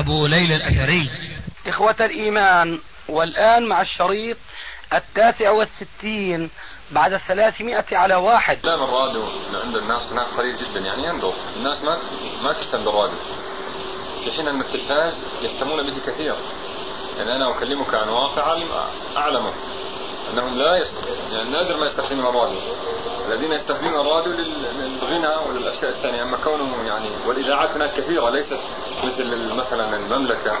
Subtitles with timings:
[0.00, 1.10] أبو ليلى الأثري.
[1.66, 4.36] إخوة الإيمان والآن مع الشريط
[4.92, 6.50] التاسع والستين
[6.90, 8.56] بعد الثلاثمائة على واحد.
[8.56, 9.22] استخدام الراديو
[9.64, 11.98] عند الناس هناك قليل جدا يعني يندر الناس ما
[12.42, 13.18] ما تهتم بالراديو.
[14.24, 16.34] في حين ان التلفاز يهتمون به كثير.
[17.18, 18.52] يعني أنا أكلمك عن واقع
[19.16, 19.52] أعلمه.
[20.32, 20.94] انهم لا يست...
[21.32, 22.58] يعني نادر ما يستخدمون الراديو.
[23.28, 26.22] الذين يستخدمون الراديو للغنى وللأشياء الثانية.
[26.22, 28.58] أما كونهم يعني والإذاعات هناك كثيرة ليست
[29.04, 30.52] مثل مثلا المملكة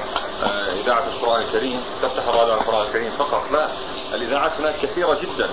[0.42, 1.80] آه، إذاعة القرآن الكريم.
[2.02, 3.52] تفتح الراديو على القرآن الكريم فقط.
[3.52, 3.68] لا
[4.14, 5.48] الإذاعات هناك كثيرة جدا.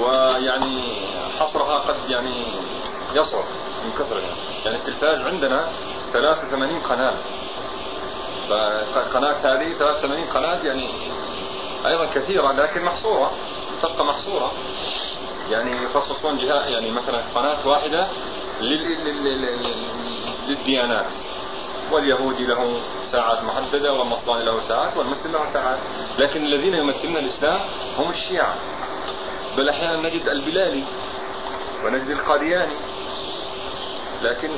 [0.00, 0.96] ويعني
[1.40, 2.46] حصرها قد يعني
[3.14, 3.44] يصعب
[3.84, 5.68] من كثرها يعني التلفاز عندنا
[6.12, 7.14] 83 قناة.
[8.94, 10.88] فقناة هذه 83 قناة يعني
[11.86, 13.32] أيضا كثيرة لكن محصورة
[13.82, 14.52] تبقى محصورة.
[15.50, 18.08] يعني يخصصون جهة يعني مثلا قناة واحدة
[20.48, 21.06] للديانات.
[21.92, 22.80] واليهودي له
[23.12, 25.78] ساعات محددة والنصراني له ساعات والمسلم له ساعات.
[26.18, 27.60] لكن الذين يمثلون الإسلام
[27.98, 28.54] هم الشيعة.
[29.56, 30.82] بل أحيانا نجد البلالي
[31.84, 32.74] ونجد القادياني.
[34.22, 34.50] لكن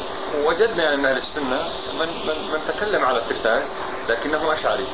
[0.44, 3.62] وجدنا يعني من أهل السنة من, من, من تكلم على التلفاز
[4.08, 4.86] لكنه أشعري.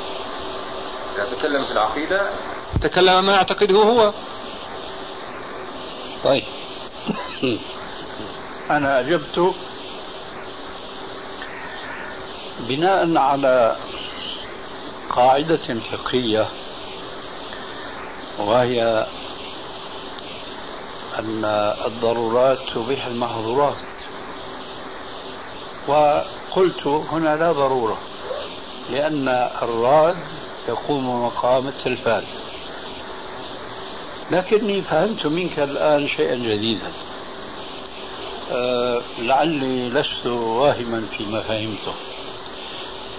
[1.15, 2.31] إذا تكلم في العقيدة.
[2.81, 4.13] تكلم ما يعتقده هو.
[6.25, 6.45] طيب.
[8.71, 9.55] أنا أجبت
[12.61, 13.77] بناء على
[15.11, 16.49] قاعدة فقهية
[18.39, 19.07] وهي
[21.19, 21.45] أن
[21.87, 23.77] الضرورات تبيح المحظورات.
[25.89, 27.99] وقلت هنا لا ضرورة
[28.91, 29.29] لأن
[29.63, 30.17] الراد
[30.69, 32.23] يقوم مقام التلفاز
[34.31, 36.93] لكني فهمت منك الآن شيئا جديدا.
[38.53, 41.93] أه لعلي لست واهما فيما فهمته.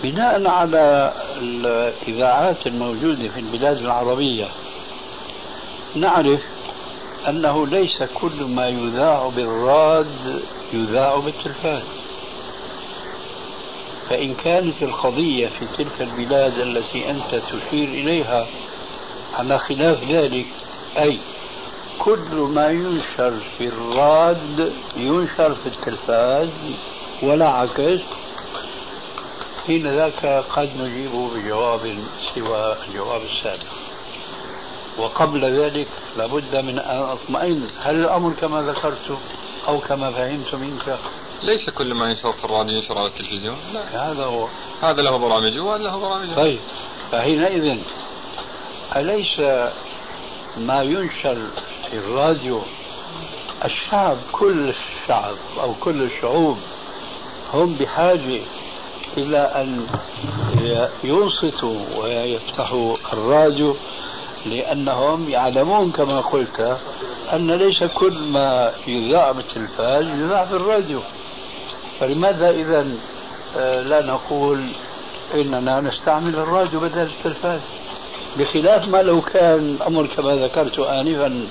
[0.03, 4.47] بناء على الإذاعات الموجودة في البلاد العربية
[5.95, 6.41] نعرف
[7.27, 10.41] أنه ليس كل ما يذاع بالراد
[10.73, 11.83] يذاع بالتلفاز.
[14.09, 18.47] فإن كانت القضية في تلك البلاد التي أنت تشير إليها
[19.33, 20.45] على خلاف ذلك
[20.97, 21.19] أي
[21.99, 26.49] كل ما ينشر في الراد ينشر في التلفاز
[27.23, 27.99] ولا عكس
[29.67, 31.97] حين ذاك قد نجيب بجواب
[32.35, 33.83] سوى الجواب السابق.
[34.97, 35.87] وقبل ذلك
[36.17, 39.17] لابد من أن أطمئن هل الأمر كما ذكرت
[39.67, 40.99] أو كما فهمت منك؟
[41.43, 43.57] ليس كل ما ينشر في الراديو ينشر على التلفزيون.
[43.73, 44.11] لا.
[44.11, 44.47] هذا هو.
[44.81, 46.59] هذا له برامجه وهذا له برامجه طيب.
[47.11, 47.79] فحينئذ
[48.95, 49.39] أليس
[50.57, 51.37] ما ينشر
[51.89, 52.61] في الراديو
[53.65, 56.57] الشعب كل الشعب أو كل الشعوب
[57.53, 58.41] هم بحاجة
[59.17, 59.87] إلى أن
[61.03, 63.75] ينصتوا ويفتحوا الراديو
[64.45, 66.77] لأنهم يعلمون كما قلت
[67.33, 70.99] أن ليس كل ما يذاع بالتلفاز يذاع في الراديو.
[72.03, 72.87] فلماذا إذا
[73.57, 74.71] آه، لا نقول
[75.35, 77.59] إننا نستعمل الراديو بدل التلفاز؟
[78.37, 81.47] بخلاف ما لو كان الأمر كما ذكرت آنفا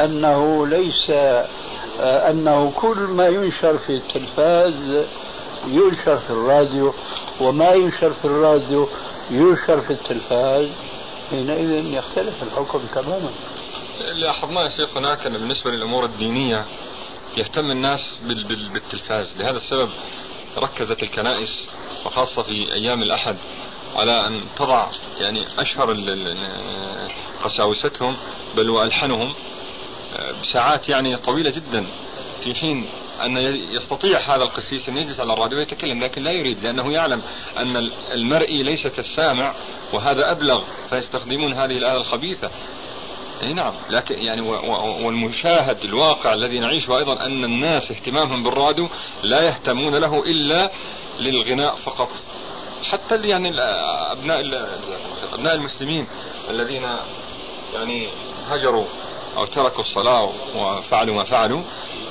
[0.00, 5.04] أنه ليس آه، أنه كل ما ينشر في التلفاز
[5.68, 6.94] ينشر في الراديو
[7.40, 8.88] وما ينشر في الراديو
[9.30, 10.68] ينشر في التلفاز.
[11.30, 13.30] حينئذ يختلف الحكم تماما.
[14.14, 16.64] لاحظنا يا شيخ هناك بالنسبة للأمور الدينية
[17.36, 18.00] يهتم الناس
[18.72, 19.42] بالتلفاز.
[19.42, 19.90] لهذا السبب
[20.58, 21.68] ركزت الكنائس
[22.06, 23.36] وخاصة في أيام الأحد
[23.96, 24.86] على أن تضع
[25.20, 25.96] يعني أشهر
[27.42, 28.16] قساوستهم
[28.56, 29.34] بل وألحنهم
[30.42, 31.86] بساعات يعني طويلة جدا
[32.44, 32.86] في حين
[33.20, 33.36] أن
[33.76, 37.22] يستطيع هذا القسيس أن يجلس على الراديو ويتكلم لكن لا يريد لأنه يعلم
[37.56, 39.54] أن المرئي ليس كالسامع
[39.92, 42.50] وهذا أبلغ فيستخدمون هذه الآلة الخبيثة.
[43.52, 43.72] نعم.
[43.90, 44.40] لكن يعني
[45.04, 48.88] والمشاهد الواقع الذي نعيشه أيضا أن الناس اهتمامهم بالراديو
[49.22, 50.70] لا يهتمون له إلا
[51.18, 52.08] للغناء فقط.
[52.84, 53.50] حتى يعني
[54.12, 54.68] أبناء
[55.32, 56.06] أبناء المسلمين
[56.50, 56.86] الذين
[57.74, 58.08] يعني
[58.48, 58.84] هجروا
[59.36, 61.62] أو تركوا الصلاة وفعلوا ما فعلوا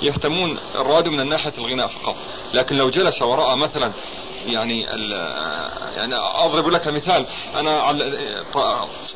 [0.01, 2.15] يهتمون الراديو من ناحية الغناء فقط.
[2.53, 3.91] لكن لو جلس ورأى مثلا
[4.45, 4.81] يعني
[5.95, 7.25] يعني أضرب لك مثال.
[7.55, 7.91] أنا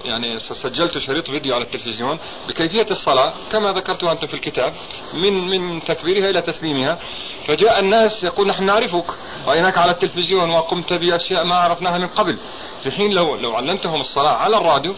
[0.05, 4.73] يعني سجلت شريط فيديو على التلفزيون بكيفية الصلاة كما ذكرتها انت في الكتاب
[5.13, 6.99] من من تكبيرها إلى تسليمها.
[7.47, 9.05] فجاء الناس يقول نحن نعرفك.
[9.47, 12.37] رايناك على التلفزيون وقمت بأشياء ما عرفناها من قبل.
[12.83, 14.95] في حين لو لو علمتهم الصلاة على الراديو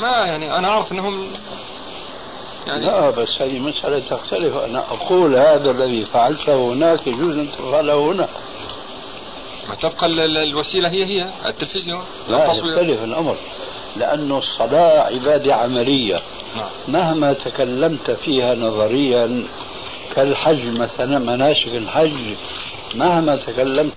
[0.00, 1.32] ما يعني أنا أعرف إنهم
[2.68, 4.56] يعني لا بس هذه مسألة تختلف.
[4.56, 8.28] أنا أقول هذا الذي فعلته هناك يجوز أن تفعله هنا.
[9.68, 13.36] ما تبقى الوسيلة هي هي التلفزيون لا يختلف الأمر.
[13.96, 16.20] لأنه الصلاة عبادة عملية.
[16.56, 16.68] نعم.
[16.88, 19.42] مهما تكلمت فيها نظريا
[20.14, 22.34] كالحج مثلا مناسك الحج
[22.94, 23.92] مهما تكلمت.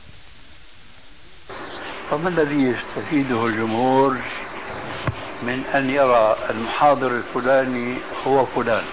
[2.09, 4.17] فما الذي يستفيده الجمهور؟
[5.41, 7.97] من أن يرى المحاضر الفلاني
[8.27, 8.83] هو فلان.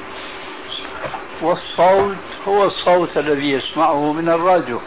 [1.42, 2.16] والصوت
[2.48, 4.80] هو الصوت الذي يسمعه من الراديو.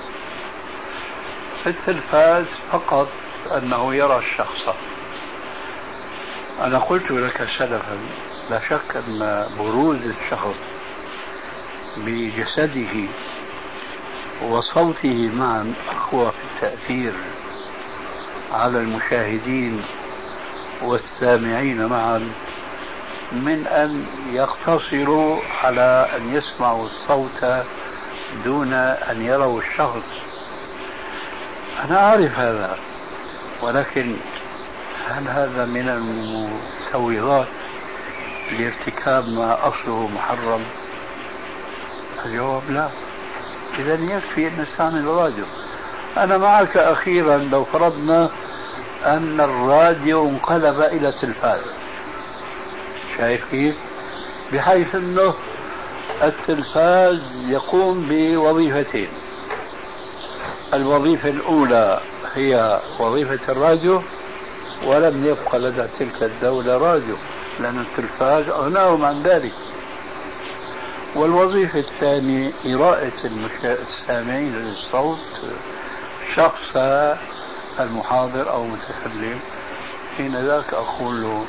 [1.63, 3.07] في التلفاز فقط
[3.57, 4.75] أنه يرى الشخص.
[6.61, 7.97] أنا قلت لك سلفا
[8.49, 10.55] لا شك أن بروز الشخص
[11.97, 13.07] بجسده
[14.49, 17.13] وصوته معا أقوى في التأثير
[18.53, 19.83] على المشاهدين
[20.81, 22.29] والسامعين معا
[23.31, 27.65] من أن يقتصروا على أن يسمعوا الصوت
[28.45, 30.03] دون أن يروا الشخص.
[31.85, 32.77] أنا أعرف هذا
[33.61, 34.15] ولكن
[35.07, 37.47] هل هذا من المسوغات
[38.51, 40.61] لارتكاب ما أصله محرم؟
[42.25, 42.89] الجواب لا.
[43.79, 45.45] إذا يكفي أن نستعمل الراديو.
[46.17, 48.29] أنا معك أخيرا لو فرضنا
[49.05, 51.61] أن الراديو انقلب إلى تلفاز
[53.17, 53.75] شايف كيف؟
[54.53, 55.33] بحيث أنه
[56.23, 59.07] التلفاز يقوم بوظيفتين.
[60.73, 61.99] الوظيفة الأولى
[62.35, 64.01] هي وظيفة الراديو
[64.85, 67.15] ولم يبقى لدى تلك الدولة راديو
[67.59, 69.51] لأن التلفاز أغناهم عن ذلك.
[71.15, 73.11] والوظيفة الثانية إراءة
[73.63, 75.19] السامعين للصوت
[76.35, 76.77] شخص
[77.79, 79.39] المحاضر أو المتكلم
[80.17, 81.45] حين ذاك أقول له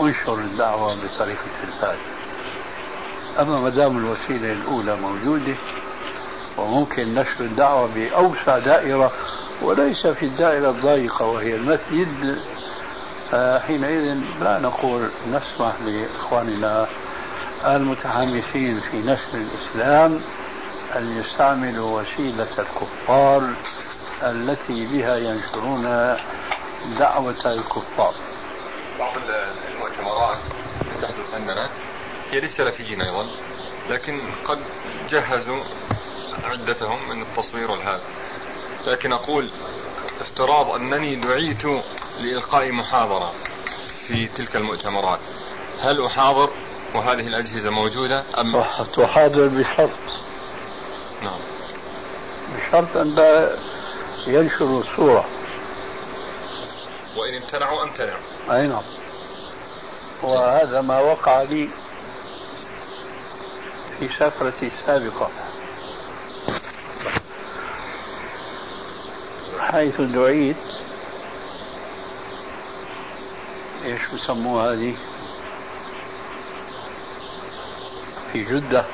[0.00, 1.98] انشر الدعوة بطريق التلفاز
[3.40, 5.54] أما ما دام الوسيلة الأولى موجودة
[6.58, 9.12] وممكن نشر الدعوة بأوسع دائرة
[9.62, 12.38] وليس في الدائرة الضيقة وهي المسجد
[13.66, 16.86] حينئذ لا نقول نسمح لإخواننا
[17.64, 20.20] المتحمسين في نشر الإسلام
[20.96, 23.50] أن يستعملوا وسيلة الكفار
[24.22, 25.82] التي بها ينشرون
[26.98, 28.14] دعوة الكفار.
[28.98, 29.12] بعض
[29.72, 30.38] المؤتمرات
[31.02, 31.68] تحدث عندنا
[32.30, 33.26] هي للسلفيين أيضا
[33.90, 34.58] لكن قد
[35.10, 35.60] جهزوا
[36.44, 38.00] عدتهم من التصوير والهذا.
[38.86, 39.50] لكن أقول
[40.20, 41.64] افتراض أنني دعيت
[42.20, 43.32] لإلقاء محاضرة
[44.08, 45.20] في تلك المؤتمرات.
[45.80, 46.50] هل أحاضر
[46.94, 48.64] وهذه الأجهزة موجودة أم؟
[48.96, 49.90] تحاضر بشرط.
[51.22, 51.38] نعم.
[52.56, 53.56] بشرط أن لا
[54.26, 55.24] ينشروا الصورة.
[57.16, 58.16] وإن امتنعوا أمتنع
[58.50, 58.82] أي نعم.
[60.22, 61.68] وهذا ما وقع لي
[63.98, 65.30] في سفرتي السابقة.
[69.60, 70.56] حيث دعيت.
[73.84, 74.94] إيش بسموها هذه؟
[78.32, 78.84] في جدة.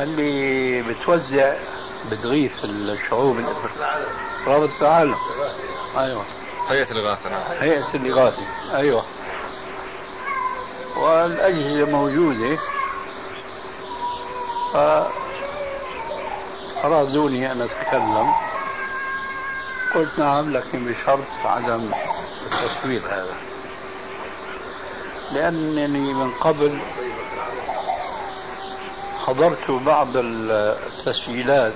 [0.00, 1.54] اللي بتوزع
[2.10, 3.36] بتغيث الشعوب
[4.46, 5.16] رابطة العالم
[5.98, 6.24] أيوه.
[6.68, 7.42] هيئة الإغاثة نعم.
[7.60, 8.42] هيئة الإغاثة.
[8.74, 9.04] أيوة.
[10.96, 12.58] والأجهزة موجودة.
[16.82, 18.32] فأرادوني أن أتكلم.
[19.94, 21.90] قلت نعم لكن بشرط عدم
[22.52, 23.36] التصوير هذا.
[25.32, 26.78] لأنني من قبل
[29.26, 31.72] حضرت بعض التسجيلات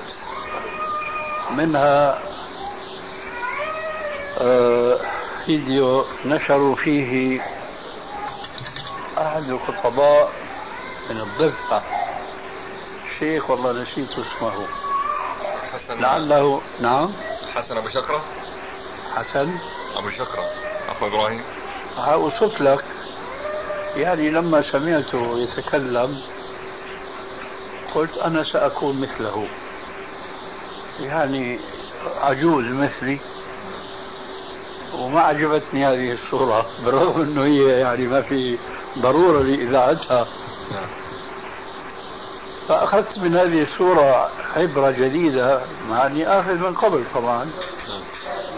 [1.50, 2.18] منها
[4.38, 4.98] آه،
[5.46, 7.40] فيديو نشروا فيه
[9.18, 10.32] أحد الخطباء
[11.10, 11.82] من الضفة
[13.18, 14.66] شيخ والله نسيت اسمه.
[15.72, 16.00] حسن.
[16.00, 17.12] لعله نعم.
[17.54, 18.22] حسن أبو شكرة.
[19.16, 19.58] حسن.
[19.96, 20.44] أبو شكرة.
[20.88, 21.42] أخو إبراهيم.
[21.98, 22.84] أوصف لك.
[23.96, 26.20] يعني لما سمعته يتكلم
[27.96, 29.46] قلت أنا سأكون مثله
[31.00, 31.58] يعني
[32.20, 33.18] عجوز مثلي
[34.98, 38.58] وما عجبتني هذه الصورة بالرغم أنه هي يعني ما في
[38.98, 40.26] ضرورة لإذاعتها
[40.72, 40.86] نعم.
[42.68, 45.60] فأخذت من هذه الصورة عبرة جديدة
[45.90, 47.44] مع أني آخذ من قبل طبعا
[47.88, 48.00] نعم.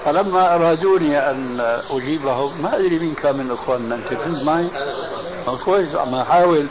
[0.04, 4.68] فلما أرادوني أن أجيبهم ما أدري مين كان من إخواننا أنت كنت معي؟
[5.56, 6.66] كويس عم أحاول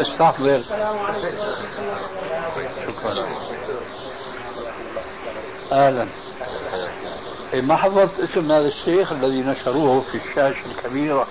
[0.00, 0.62] استحضر
[2.86, 3.24] شكرا.
[5.72, 6.06] أهلا.
[7.54, 11.26] إيه، ما حضرت اسم هذا الشيخ الذي نشروه في الشاشة الكبيرة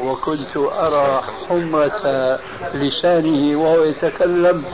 [0.00, 2.40] وكنت أرى حمرة
[2.74, 4.64] لسانه وهو يتكلم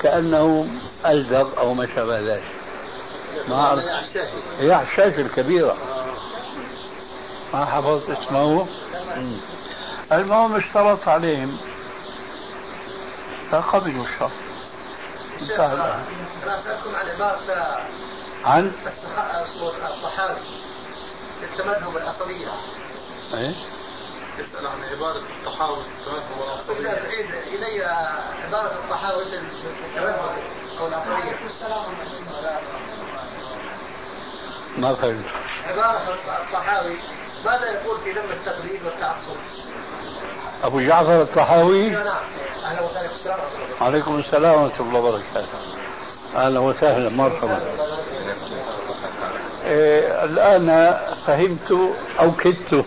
[0.00, 0.68] كأنه
[1.06, 2.44] ألدغ أو ما شابه ذلك.
[3.48, 3.84] ما أعرف.
[4.60, 5.76] هي على الشاشة الكبيرة.
[7.54, 8.66] ما حفظت اسمه؟
[10.12, 11.58] المهم اشترط عليهم.
[13.50, 14.30] فقبلوا الشرط.
[15.40, 16.04] انتهى الآن.
[16.44, 17.86] أنا أسألكم عن عبارة
[18.44, 18.72] عن؟
[19.96, 20.36] الطحاوي
[21.42, 22.48] التمذهب العصبية.
[23.34, 23.56] إيش؟
[24.38, 26.90] يسأل عن عبارة الطحاوي التمذهب العصبية.
[26.90, 27.84] تعيد إلي
[28.44, 30.38] عبارة الطحاوي التمذهب
[30.80, 31.36] أو العصبية.
[34.76, 35.24] ما فهمت.
[35.66, 36.96] عبارة الطحاوي
[37.44, 39.36] ماذا يقول في ذم التقليد والتعصب؟
[40.64, 41.90] أبو جعفر الطحاوي.
[41.90, 42.06] نعم
[42.64, 43.36] أهلا وسهلا
[43.80, 45.46] عليكم السلام ورحمة الله وبركاته.
[46.36, 47.60] أهلا وسهلا مرحبا.
[49.64, 52.84] إيه الآن فهمت أو كدت.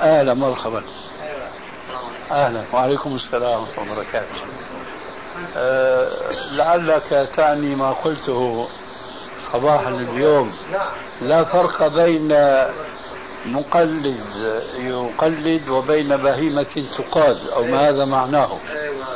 [0.00, 0.82] أهلا مرحبا.
[2.30, 4.44] أهلا وعليكم السلام ورحمة الله وبركاته.
[5.56, 6.08] أه
[6.52, 8.68] لعلك تعني ما قلته
[9.52, 10.56] صباحا اليوم.
[11.22, 12.28] لا فرق بين
[13.46, 14.16] مقلد
[14.78, 18.58] يقلد وبين بهيمة تقاد أو ما هذا معناه.
[18.70, 19.06] أيوة.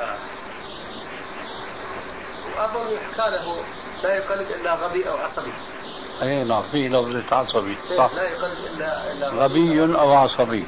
[2.57, 3.57] وأظن يحكى له
[4.03, 5.53] لا يقلد إلا غبي أو عصبي.
[6.23, 8.11] أي نعم في لفظة عصبي صح.
[8.15, 9.83] لا يقلد إلا, إلا غبي.
[9.83, 10.65] أو عصبي.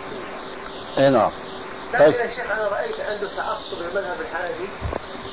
[0.98, 1.30] أي نعم.
[1.94, 2.14] لكن طيب.
[2.14, 4.68] يا شيخ أنا رأيت عنده تعصب للمذهب الحنفي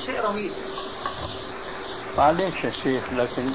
[0.06, 0.52] شيء رهيب.
[2.18, 3.50] معليش يا شيخ لكن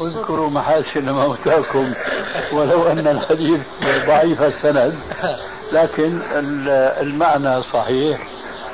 [0.00, 1.92] اذكروا محاسن موتاكم
[2.52, 3.60] ولو أن الحديث
[4.06, 4.98] ضعيف السند.
[5.72, 6.20] لكن
[7.00, 8.20] المعنى صحيح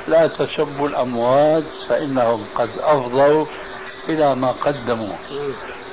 [0.08, 3.46] لا تسبوا الأموات فإنهم قد أفضوا
[4.08, 5.14] إلى ما قدموا.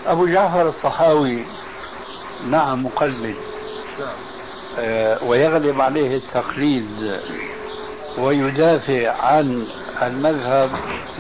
[0.08, 1.46] أبو جعفر الطحاوي
[2.50, 3.36] نعم مقلد.
[4.80, 7.20] آه، ويغلب عليه التقليد
[8.18, 9.68] ويدافع عن
[10.08, 10.70] المذهب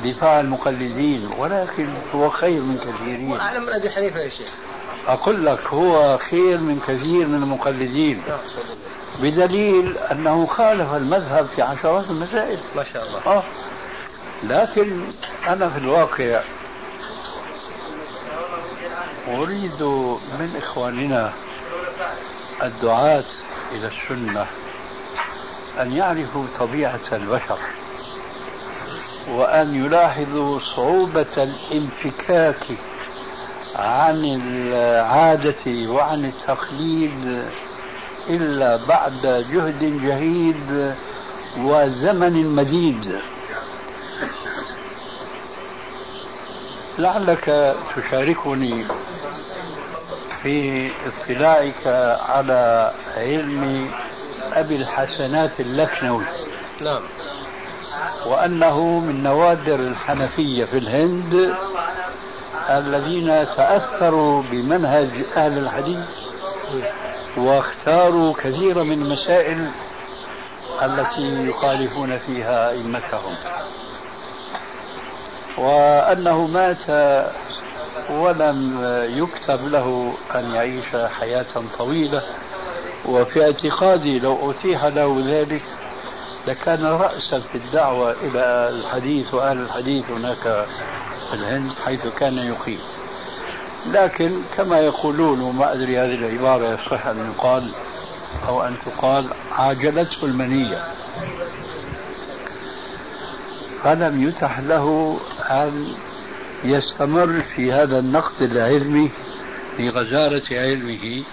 [0.05, 3.31] دفاع المقلدين ولكن هو خير من كثيرين.
[3.31, 4.49] وأعلم من أبي حنيفة يا شيخ.
[5.07, 8.21] أقول لك هو خير من كثير من المقلدين.
[9.21, 12.59] بدليل أنه خالف المذهب في عشرات المسائل.
[12.75, 13.19] ما شاء الله.
[13.25, 13.43] آه.
[14.43, 15.01] لكن
[15.47, 16.41] أنا في الواقع
[19.27, 19.83] أريد
[20.39, 21.33] من إخواننا
[22.63, 23.23] الدعاة
[23.71, 24.45] إلى السنة
[25.81, 27.57] أن يعرفوا طبيعة البشر.
[29.27, 32.65] وأن يلاحظوا صعوبة الانفكاك
[33.75, 37.43] عن العادة وعن التقليد
[38.29, 40.93] إلا بعد جهد جهيد
[41.57, 43.19] وزمن مديد.
[46.97, 48.85] لعلك تشاركني
[50.43, 51.87] في اطلاعك
[52.29, 53.91] على علم
[54.53, 56.23] أبي الحسنات اللكنوي.
[56.81, 57.01] نعم.
[58.25, 61.53] وأنه من نوادر الحنفية في الهند
[62.69, 65.99] الذين تأثروا بمنهج أهل الحديث
[67.37, 69.69] واختاروا كثيرا من المسائل
[70.81, 73.35] التي يخالفون فيها أئمتهم.
[75.57, 76.87] وأنه مات
[78.09, 80.85] ولم يكتب له أن يعيش
[81.19, 81.45] حياة
[81.77, 82.21] طويلة
[83.05, 85.61] وفي اعتقادي لو أتيح له ذلك
[86.47, 90.67] لكان رأسا في الدعوة إلى الحديث وأهل الحديث هناك
[91.29, 92.79] في الهند حيث كان يقيم.
[93.91, 97.69] لكن كما يقولون وما أدري هذه العبارة يصح أن يقال
[98.47, 100.83] أو أن تقال عاجلته المنية.
[103.83, 105.19] فلم يتح له
[105.49, 105.87] أن
[106.63, 109.11] يستمر في هذا النقد العلمي
[109.79, 111.23] لغزارة علمه.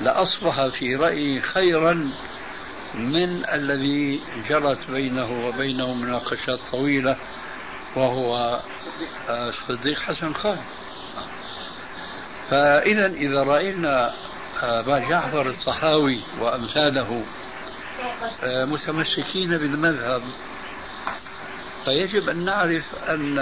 [0.00, 2.10] لأصبح في رأيي خيرا
[2.94, 7.16] من الذي جرت بينه وبينه مناقشات طويلة
[7.96, 8.60] وهو
[9.28, 10.58] الصديق حسن خان.
[12.50, 14.14] فإذا إذا رأينا
[14.62, 17.24] أبا جعفر الطحاوي وأمثاله
[18.44, 20.22] متمسكين بالمذهب
[21.84, 23.38] فيجب أن نعرف أن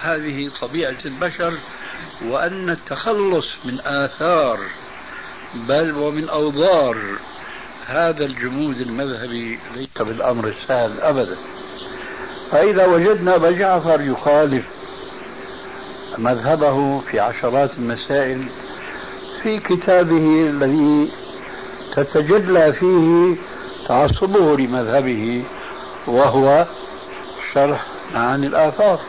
[0.00, 1.54] هذه طبيعة البشر
[2.24, 4.58] وأن التخلص من آثار
[5.54, 6.96] بل ومن أوضار
[7.88, 11.36] هذا الجمود المذهبي ليس بالأمر السهل أبدا.
[12.50, 14.64] فإذا وجدنا أبا جعفر يخالف
[16.18, 18.44] مذهبه في عشرات المسائل
[19.42, 21.10] في كتابه الذي
[21.92, 23.36] تتجلى فيه
[23.88, 25.44] تعصبه لمذهبه
[26.06, 26.66] وهو
[27.54, 29.00] شرح معاني الآثار.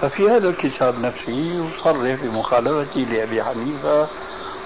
[0.00, 1.32] ففي هذا الكتاب نفسه
[1.78, 4.06] يصرح بمخالفته لأبي حنيفة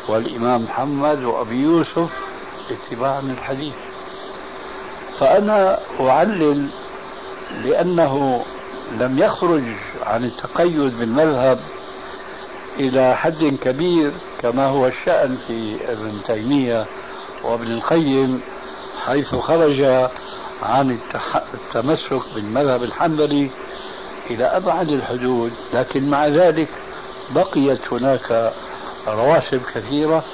[0.09, 2.11] والإمام محمد وأبي يوسف
[2.73, 3.75] اتباعا للحديث
[5.21, 6.67] فأنا أعلل
[7.65, 8.45] لأنه
[9.01, 9.63] لم يخرج
[10.07, 11.59] عن التقيد بالمذهب
[12.79, 14.13] إلى حد كبير
[14.43, 16.87] كما هو الشأن في ابن تيمية
[17.45, 18.41] وابن القيم
[19.07, 19.83] حيث خرج
[20.63, 20.99] عن
[21.55, 23.51] التمسك بالمذهب الحنبلي
[24.31, 26.69] إلى أبعد الحدود لكن مع ذلك
[27.31, 28.53] بقيت هناك
[29.09, 30.25] رواسب كثيرة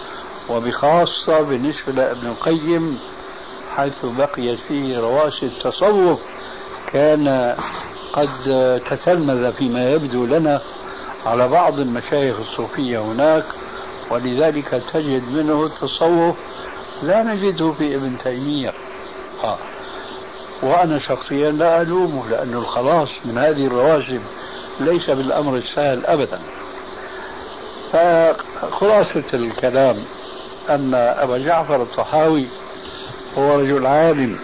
[0.48, 2.98] وبخاصة بالنسبة لابن القيم
[3.76, 6.20] حيث بقيت فيه رواسب تصوف
[6.92, 7.56] كان
[8.12, 8.28] قد
[8.90, 10.60] تتلمذ فيما يبدو لنا
[11.26, 13.44] على بعض المشايخ الصوفية هناك
[14.10, 16.36] ولذلك تجد منه التصوف
[17.02, 18.72] لا نجده في ابن تيمية
[19.44, 19.58] آه.
[20.62, 24.20] وأنا شخصيا لا ألومه لأن الخلاص من هذه الرواسب
[24.80, 26.40] ليس بالأمر السهل أبدا
[27.92, 29.96] فخلاصة الكلام
[30.70, 32.46] أن أبا جعفر الطحاوي
[33.38, 34.38] هو رجل عالم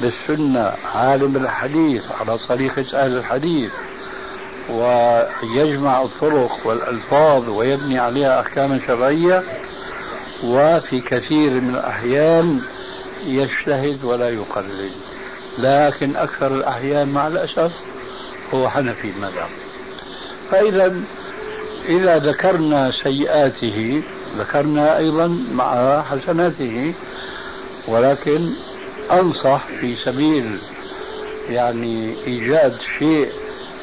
[0.00, 3.72] بالسنة عالم بالحديث على طريقة أهل الحديث
[4.70, 9.42] ويجمع الطرق والألفاظ ويبني عليها أحكاما شرعية
[10.44, 12.60] وفي كثير من الأحيان
[13.26, 14.92] يجتهد ولا يقلد
[15.58, 17.72] لكن أكثر الأحيان مع الأسف
[18.54, 19.48] هو حنفي المذهب.
[20.50, 20.96] فإذا
[21.88, 24.02] إذا ذكرنا سيئاته
[24.38, 26.94] ذكرنا أيضا مع حسناته
[27.88, 28.50] ولكن
[29.12, 30.58] أنصح في سبيل
[31.50, 33.28] يعني إيجاد شيء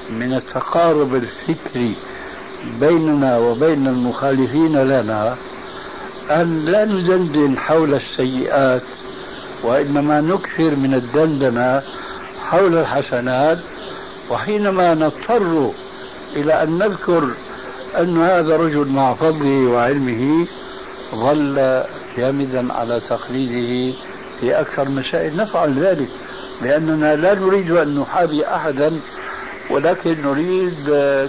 [0.10, 1.96] من التقارب الفكري
[2.80, 5.36] بيننا وبين المخالفين لنا
[6.32, 8.82] أن لا ندندن حول السيئات
[9.64, 11.82] وإنما نكثر من الدندنة
[12.50, 13.60] حول الحسنات
[14.30, 15.72] وحينما نضطر
[16.36, 17.30] إلى أن نذكر
[18.00, 20.48] أن هذا رجل مع فضله وعلمه
[21.16, 21.84] ظل
[22.18, 23.96] جامدا على تقليده
[24.40, 26.10] في أكثر المسائل نفعل ذلك
[26.62, 29.00] لأننا لا نريد أن نحابي أحدا
[29.70, 30.86] ولكن نريد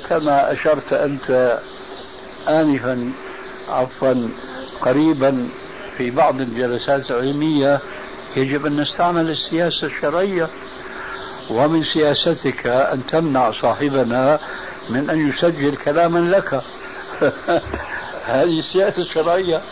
[0.09, 1.59] كما أشرت أنت
[2.49, 3.13] آنفا
[3.69, 4.29] عفوا
[4.81, 5.49] قريبا
[5.97, 7.81] في بعض الجلسات العلمية
[8.37, 10.49] يجب أن نستعمل السياسة الشرعية.
[11.51, 14.39] ومن سياستك أن تمنع صاحبنا
[14.89, 16.55] من أن يسجل كلاما لك.
[18.27, 19.63] هذه السياسة الشرعية.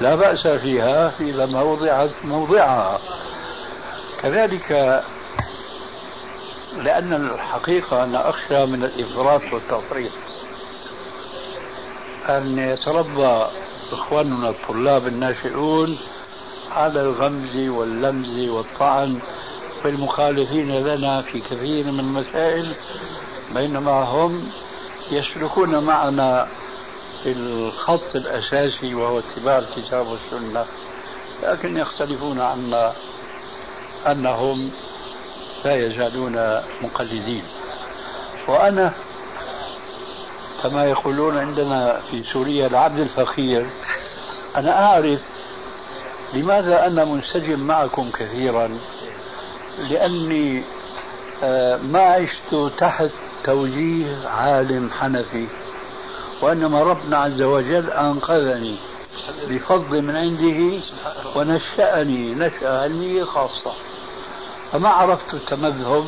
[0.00, 2.98] لا بأس فيها إذا ما وضعت موضعها.
[4.22, 5.02] كذلك
[6.76, 10.12] لأن الحقيقة أنا أخشى من الإفراط والتفريط.
[12.28, 13.46] أن يتربى
[13.92, 15.98] إخواننا الطلاب الناشئون
[16.70, 19.18] على الغمز واللمز والطعن
[19.82, 22.74] في المخالفين لنا في كثير من المسائل.
[23.54, 24.50] بينما هم
[25.10, 26.48] يسلكون معنا
[27.22, 30.64] في الخط الأساسي وهو اتباع الكتاب والسنة
[31.42, 32.92] لكن يختلفون عنا
[34.06, 34.70] أنهم
[35.64, 37.42] لا يزالون مقلدين.
[38.48, 38.92] وأنا
[40.62, 43.66] كما يقولون عندنا في سوريا العبد الفقير
[44.56, 45.20] أنا أعرف
[46.34, 48.78] لماذا أنا منسجم معكم كثيرا
[49.90, 50.62] لأني
[51.82, 53.10] ما عشت تحت
[53.44, 55.46] توجيه عالم حنفي
[56.42, 58.76] وإنما ربنا عز وجل أنقذني
[59.48, 60.82] بفضل من عنده
[61.36, 63.72] ونشأني نشأة علمية خاصة.
[64.72, 66.04] فما عرفت التمذهب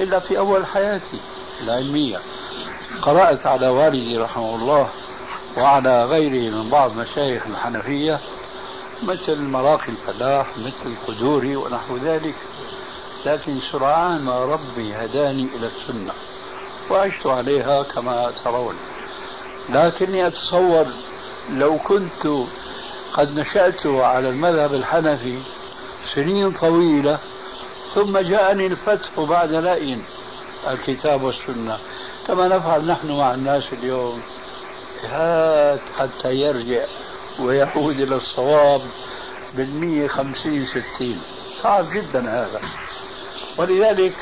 [0.00, 1.20] إلا في أول حياتي
[1.64, 2.18] العلمية.
[3.02, 4.88] قرأت على والدي رحمه الله
[5.56, 8.20] وعلى غيره من بعض مشايخ الحنفية
[9.02, 12.34] مثل مراقي الفلاح مثل القدوري ونحو ذلك.
[13.26, 16.12] لكن سرعان ما ربي هداني إلى السنة
[16.90, 18.74] وعشت عليها كما ترون.
[19.68, 20.86] لكني أتصور
[21.50, 22.26] لو كنت
[23.12, 25.38] قد نشأت على المذهب الحنفي
[26.14, 27.18] سنين طويلة
[27.94, 30.02] ثم جاءني الفتح بعد لئن
[30.66, 31.78] الكتاب والسنة.
[32.26, 34.22] كما نفعل نحن مع الناس اليوم
[35.04, 36.84] هات حتى يرجع
[37.40, 38.82] ويعود إلى الصواب
[39.54, 41.22] بالمية خمسين ستين.
[41.62, 42.60] صعب جدا هذا.
[43.58, 44.12] ولذلك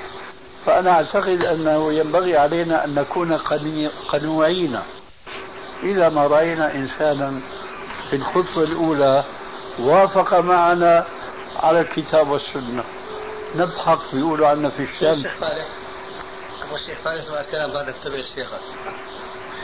[0.67, 3.37] فأنا أعتقد أنه ينبغي علينا أن نكون
[4.09, 4.81] قنوعين.
[5.83, 7.41] إذا ما رأينا إنسانا
[8.11, 9.25] في الخطوة الأولى
[9.79, 11.05] وافق معنا
[11.57, 12.85] على الكتاب والسنة.
[13.57, 15.13] نضحك بيقولوا عنا في الشام.
[15.13, 15.67] الشيخ فالح
[16.67, 18.49] أبو الشيخ فالح سمع الكلام بعد اتبع الشيخ.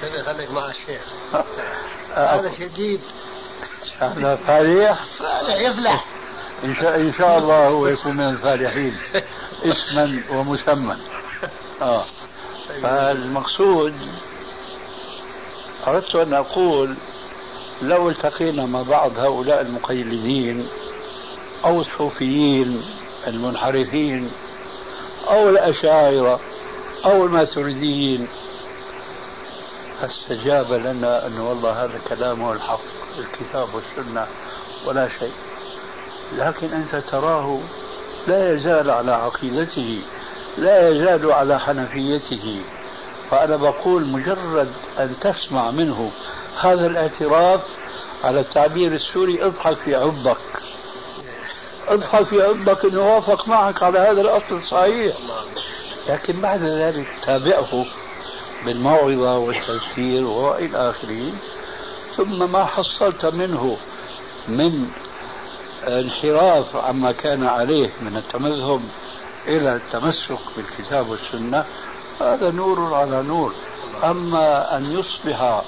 [0.01, 1.09] خلي خليك مع الشيخ.
[2.15, 3.01] هذا شديد.
[4.01, 6.05] هذا فالح فالح يفلح.
[6.65, 8.97] إن شاء, إن شاء الله هو يكون من الفالحين.
[9.65, 10.97] اسما ومسمى
[11.83, 12.05] آه.
[12.83, 13.95] فالمقصود
[15.87, 16.95] أردت أن أقول
[17.83, 20.69] لو التقينا مع بعض هؤلاء المقيدين
[21.65, 22.83] أو الصوفيين
[23.27, 24.31] المنحرفين
[25.31, 26.41] أو الأشاعرة
[27.05, 28.29] أو الماتريديين
[30.01, 32.81] فاستجاب لنا أن والله هذا كلامه الحق
[33.19, 34.27] الكتاب والسنة
[34.87, 35.33] ولا شيء.
[36.37, 37.59] لكن أنت تراه
[38.27, 40.03] لا يزال على عقيدته
[40.59, 42.61] لا يزال على حنفيته.
[43.31, 46.11] فأنا بقول مجرد أن تسمع منه
[46.61, 47.61] هذا الاعتراف
[48.25, 50.37] على التعبير السوري اضحك في عبك
[51.89, 55.17] اضحك في عبك إنه وافق معك على هذا الأصل الصحيح.
[56.09, 57.87] لكن بعد ذلك تابعه
[58.67, 61.33] بالموعظة والتذكير وإلى آخره.
[62.17, 63.77] ثم ما حصلت منه
[64.49, 64.91] من
[65.89, 68.81] انحراف عما كان عليه من التمذهب
[69.47, 71.65] إلى التمسك بالكتاب والسنة
[72.21, 73.53] هذا نور على نور.
[74.05, 75.63] أما أن يصبح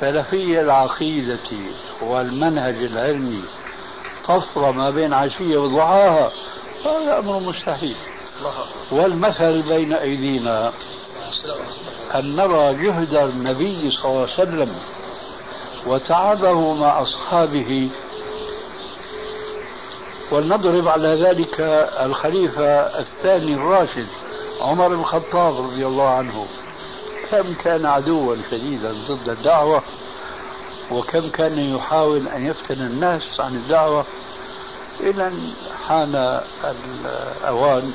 [0.00, 1.38] سلفي العقيدة
[2.00, 3.42] والمنهج العلمي
[4.24, 6.30] طفرة ما بين عشية وضحاها
[6.84, 7.96] هذا أمر مستحيل.
[8.90, 10.72] والمثل بين أيدينا
[12.14, 14.74] أن نرى جهد النبي صلى الله عليه وسلم
[15.86, 17.88] وتعبه مع أصحابه
[20.30, 21.60] ولنضرب على ذلك
[22.00, 24.06] الخليفة الثاني الراشد
[24.60, 26.46] عمر بن الخطاب رضي الله عنه.
[27.30, 29.82] كم كان عدوا شديدا ضد الدعوة
[30.90, 34.04] وكم كان يحاول أن يفتن الناس عن الدعوة.
[35.00, 35.52] إلى أن
[35.88, 37.92] حان الأوان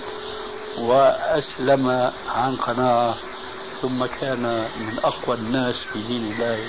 [0.80, 3.16] وأسلم عن قناعة
[3.82, 6.60] ثم كان من أقوى الناس في دين الله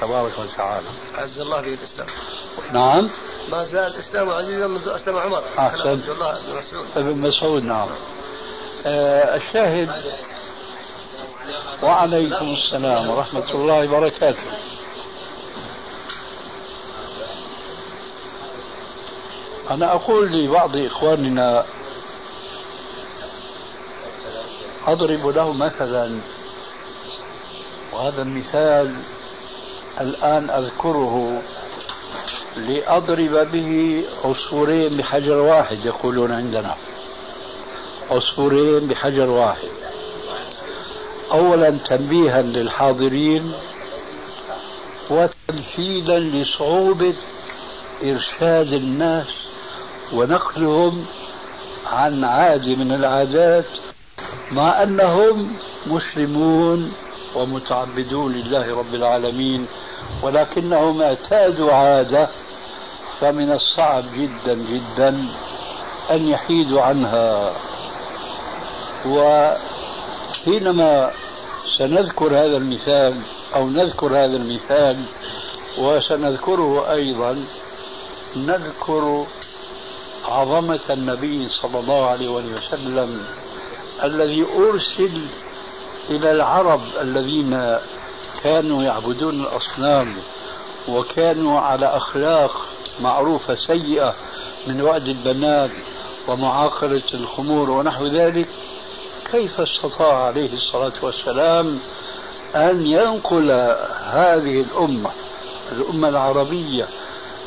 [0.00, 0.86] تبارك وتعالى.
[1.14, 2.08] عز الله به الإسلام
[2.72, 3.10] نعم.
[3.50, 5.42] ما زال الإسلام عزيزا منذ أسلم عمر.
[5.58, 6.86] أحسن عبد الله بن مسعود.
[6.96, 7.88] ابن مسعود نعم.
[8.86, 9.90] آه الشاهد
[11.82, 14.50] وعليكم السلام ورحمة الله وبركاته.
[19.70, 21.64] أنا أقول لبعض إخواننا
[24.86, 26.20] أضرب له مثلا
[27.92, 28.94] وهذا المثال
[30.00, 31.42] الآن أذكره.
[32.56, 36.76] لأضرب به عصفورين بحجر واحد يقولون عندنا.
[38.10, 39.68] عصفورين بحجر واحد.
[41.32, 43.52] أولا تنبيها للحاضرين
[45.10, 47.14] وتمثيلا لصعوبة
[48.04, 49.26] إرشاد الناس
[50.12, 51.06] ونقلهم
[51.86, 53.64] عن عادة من العادات
[54.52, 56.92] مع أنهم مسلمون
[57.34, 59.66] ومتعبدون لله رب العالمين
[60.22, 62.28] ولكنهم اعتادوا عادة
[63.20, 65.08] فمن الصعب جدا جدا
[66.10, 67.52] أن يحيدوا عنها.
[69.06, 71.10] وحينما
[71.78, 73.16] سنذكر هذا المثال
[73.54, 74.96] أو نذكر هذا المثال
[75.78, 77.44] وسنذكره أيضا
[78.36, 79.26] نذكر
[80.24, 83.24] عظمة النبي صلى الله عليه وسلم
[84.04, 85.20] الذي أرسل
[86.10, 87.78] إلى العرب الذين
[88.42, 90.16] كانوا يعبدون الأصنام
[90.88, 92.66] وكانوا على أخلاق
[93.00, 94.14] معروفة سيئة
[94.66, 95.70] من وعد البنات
[96.28, 98.48] ومعاقرة الخمور ونحو ذلك
[99.32, 101.78] كيف استطاع عليه الصلاة والسلام
[102.54, 103.50] أن ينقل
[104.04, 105.10] هذه الأمة
[105.72, 106.88] الأمة العربية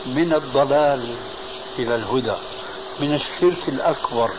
[0.05, 1.15] من الضلال
[1.79, 2.33] إلى الهدى
[2.99, 4.29] من الشرك الأكبر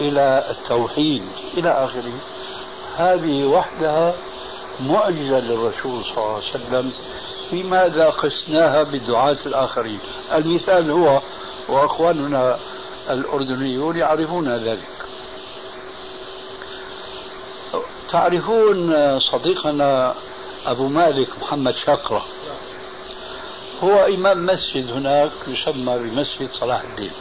[0.00, 1.22] إلى التوحيد
[1.56, 2.12] إلى آخره؟
[2.96, 4.14] هذه وحدها
[4.80, 6.92] معجزة للرسول صلى الله عليه وسلم
[7.52, 9.98] لماذا قسناها بالدعاة الآخرين؟
[10.32, 11.20] المثال هو
[11.68, 12.58] وأخواننا
[13.10, 14.88] الأردنيون يعرفون ذلك.
[18.10, 20.14] تعرفون صديقنا
[20.66, 22.26] أبو مالك محمد شاكرة؟
[23.84, 27.12] هو إمام مسجد هناك يسمى بمسجد صلاح الدين.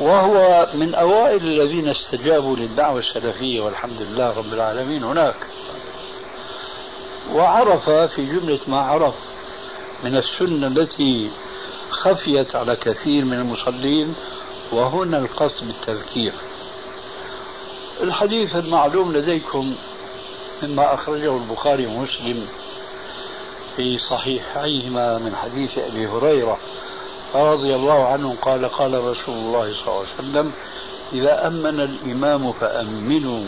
[0.00, 5.36] وهو من أوائل الذين استجابوا للدعوة السلفية والحمد لله رب العالمين هناك.
[7.32, 9.14] وعرف في جملة ما عرف
[10.04, 11.30] من السنة التي
[11.90, 14.14] خفيت على كثير من المصلين
[14.72, 16.34] وهنا القصد بالتذكير.
[18.02, 19.74] الحديث المعلوم لديكم
[20.62, 22.48] مما أخرجه البخاري ومسلم
[23.76, 26.58] في صحيحيهما من حديث أبي هريرة.
[27.34, 30.52] رضي الله عنه قال قال رسول الله صلى الله عليه وسلم
[31.12, 33.44] إذا أمن الإمام فأمنوا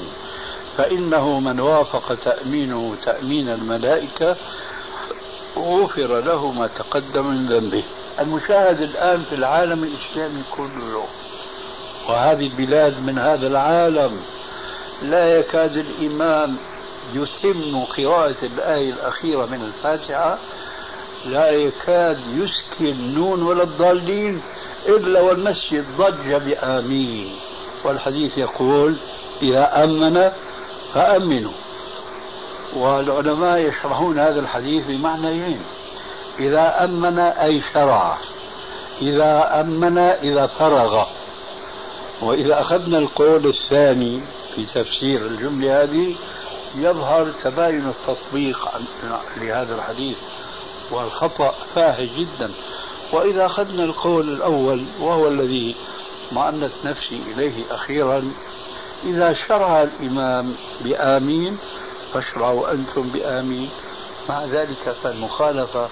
[0.77, 4.37] فإنه من وافق تأمينه تأمين الملائكة
[5.59, 7.83] غفر له ما تقدم من ذنبه.
[8.21, 11.05] المشاهد الآن في العالم الإسلامي كله
[12.09, 14.21] وهذه البلاد من هذا العالم
[15.03, 16.57] لا يكاد الإمام
[17.15, 20.39] يتم قراءة الآية الأخيرة من الفاتحة
[21.27, 24.43] لا يكاد يسكن النون ولا الضالين
[24.87, 27.37] إلا والمسجد ضج بآمين.
[27.85, 28.97] والحديث يقول
[29.43, 30.31] إذا أمن
[30.95, 31.53] فأمنوا.
[32.77, 35.61] والعلماء يشرحون هذا الحديث بمعنيين
[36.39, 38.17] إذا أمن أي شرع
[39.03, 41.07] إذا أمن إذا فرغ.
[42.23, 44.21] وإذا أخذنا القول الثاني
[44.55, 46.15] في تفسير الجملة هذه
[46.77, 48.69] يظهر تباين التطبيق
[49.37, 50.17] لهذا الحديث.
[50.91, 52.51] والخطأ فاحش جدا.
[53.13, 55.77] وإذا أخذنا القول الأول وهو الذي
[56.33, 58.33] معنت نفسي إليه أخيرا
[59.05, 61.59] إذا شرع الإمام بآمين
[62.13, 63.71] فاشرعوا أنتم بآمين.
[64.29, 65.89] مع ذلك فالمخالفة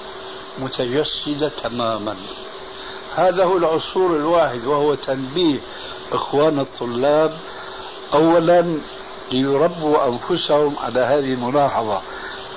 [0.58, 2.16] متجسدة تماما.
[3.16, 5.58] هذا هو العصور الواحد وهو تنبيه
[6.12, 7.38] إخوان الطلاب.
[8.14, 8.78] أولا
[9.32, 12.00] ليربوا أنفسهم على هذه الملاحظة.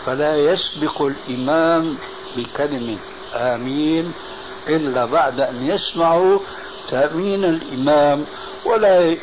[0.06, 1.98] فلا يسبق الإمام
[2.38, 2.98] بكلمة
[3.36, 4.14] آمين
[4.68, 6.40] إلا بعد أن يسمعوا
[6.90, 8.26] تأمين الإمام
[8.66, 9.16] ولا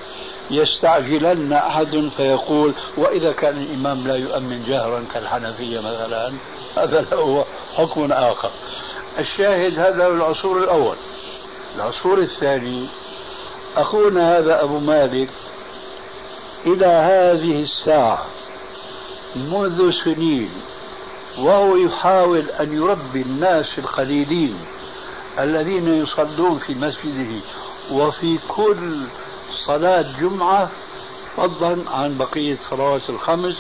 [0.51, 6.33] يستعجلن أحد فيقول وإذا كان الإمام لا يؤمن جهرا كالحنفية مثلا
[6.77, 7.45] هذا هو
[7.77, 8.51] حكم آخر.
[9.19, 10.97] الشاهد هذا العصور الأول.
[11.77, 12.87] العصور الثاني.
[13.77, 15.29] أخونا هذا أبو مالك
[16.67, 18.27] إلى هذه الساعة
[19.37, 20.51] منذ سنين
[21.39, 24.59] وهو يحاول أن يربي الناس القليلين
[25.39, 27.41] الذين يصلون في مسجده
[27.91, 29.01] وفي كل
[29.67, 30.69] صلاة جمعة
[31.37, 33.57] فضلا عن بقية صلوات الخمس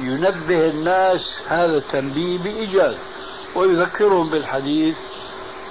[0.00, 2.96] ينبه الناس هذا التنبيه بإيجاز
[3.54, 4.96] ويذكرهم بالحديث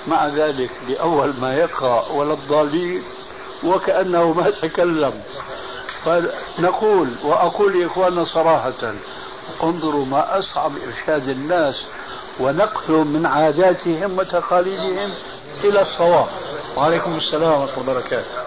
[0.08, 3.04] مع ذلك لأول ما يقرأ ولا الضالين
[3.64, 5.24] وكأنه ما تكلم.
[6.06, 8.94] فنقول وأقول لإخواننا صراحة
[9.64, 11.76] انظروا ما أصعب إرشاد الناس
[12.40, 15.14] ونقلهم من عاداتهم وتقاليدهم
[15.64, 16.28] إلى الصواب.
[16.78, 18.42] وعليكم السلام ورحمة الله وبركاته.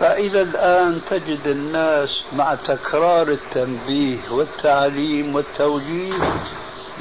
[0.00, 6.14] فإلى الآن تجد الناس مع تكرار التنبيه والتعليم والتوجيه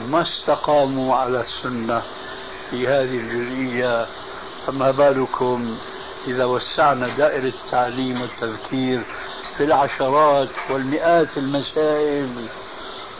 [0.09, 2.01] ما استقاموا على السنة
[2.71, 4.05] في هذه الجزئية
[4.67, 5.77] فما بالكم
[6.27, 9.01] إذا وسعنا دائرة التعليم والتذكير
[9.60, 12.30] في العشرات والمئات المسائل.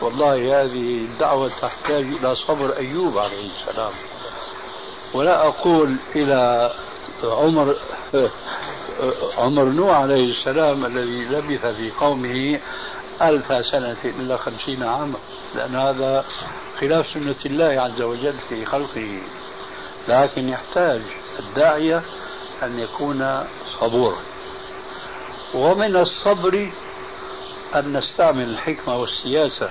[0.00, 3.92] والله هذه الدعوة تحتاج إلى صبر أيوب عليه السلام.
[5.14, 6.72] ولا أقول إلى
[7.24, 7.76] عمر
[9.38, 12.58] عمر نوح عليه السلام الذي لبث في قومه
[13.22, 15.18] ألف سنة إلا خمسين عاما.
[15.54, 16.24] لأن هذا
[16.80, 19.18] خلاف سنة الله عز وجل في خلقه.
[20.08, 21.00] لكن يحتاج
[21.38, 22.02] الداعية
[22.62, 23.46] أن يكون
[23.80, 24.16] صبورا.
[25.54, 26.70] ومن الصبر
[27.74, 29.70] أن نستعمل الحكمة والسياسة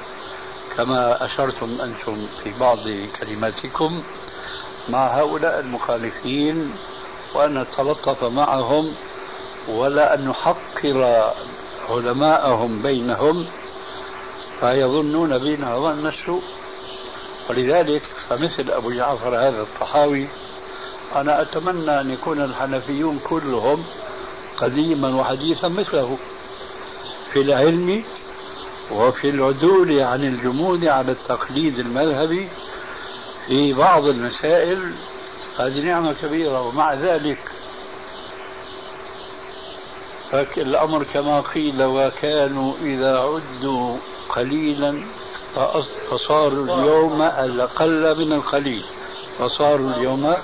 [0.77, 2.79] كما أشرتم أنتم في بعض
[3.19, 4.03] كلماتكم
[4.89, 6.73] مع هؤلاء المخالفين
[7.33, 8.93] وأن نتلطف معهم
[9.67, 11.31] ولا أن نحقر
[11.89, 13.45] علماءهم بينهم
[14.59, 16.43] فيظنون بنا ظن السوء.
[17.49, 20.27] ولذلك فمثل أبو جعفر هذا الطحاوي
[21.15, 23.83] أنا أتمنى أن يكون الحنفيون كلهم
[24.59, 26.17] قديما وحديثا مثله
[27.33, 28.03] في العلم
[28.91, 32.47] وفي العدول عن الجمود على التقليد المذهبي
[33.47, 34.93] في بعض المسائل
[35.59, 37.37] هذه نعمة كبيرة ومع ذلك
[40.57, 43.97] الأمر كما قيل وكانوا إذا عدوا
[44.29, 45.01] قليلا
[46.09, 48.83] فصاروا اليوم الأقل من القليل
[49.39, 50.35] فصاروا اليوم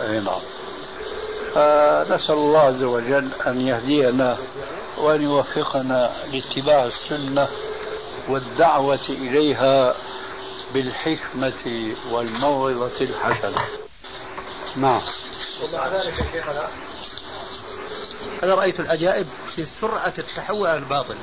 [0.00, 0.40] أي نعم.
[1.58, 4.38] فنسأل الله عز وجل أن يهدينا
[4.98, 7.48] وأن يوفقنا لاتباع السنة
[8.28, 9.94] والدعوة إليها
[10.74, 13.64] بالحكمة والموعظة الحسنة.
[14.76, 15.02] نعم.
[15.62, 16.68] ومع ذلك يا شيخنا
[18.42, 21.16] أنا رأيت العجائب في سرعة التحول على الباطل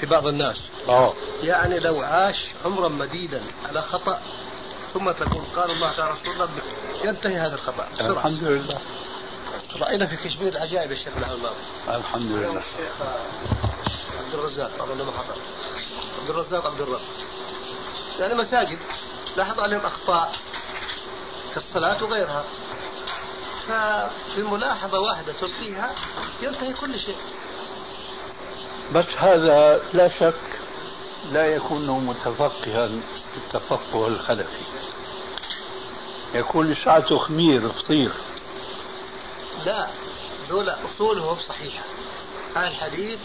[0.00, 0.60] في بعض الناس.
[0.88, 1.14] أوه.
[1.42, 4.20] يعني لو عاش عمرا مديدا على خطأ
[4.96, 6.48] ثم تقول قال الله تعالى رسول الله
[7.04, 8.10] ينتهي هذا الخطأ بسرعة.
[8.10, 8.78] الحمد لله.
[9.80, 11.54] رأينا في كشمير العجائب يا شيخ العام الماضي
[11.88, 12.48] الحمد لله.
[12.48, 12.92] الشيخ
[14.24, 15.36] عبد الرزاق أظن ما حضر.
[16.20, 17.00] عبد الرزاق عبد الرب.
[18.18, 18.78] يعني مساجد
[19.36, 20.32] لاحظ عليهم أخطاء
[21.50, 22.44] في الصلاة وغيرها.
[23.68, 25.94] فبملاحظة واحدة تلقيها
[26.42, 27.16] ينتهي كل شيء.
[28.94, 30.34] بس هذا لا شك
[31.32, 32.90] لا يكون متفقها
[33.36, 34.60] التفقه الخلفي.
[36.38, 38.12] يكون لساعته خمير فطير.
[39.64, 39.88] لا
[40.48, 41.84] ذولا أصولهم صحيحة.
[42.56, 43.18] هذا الحديث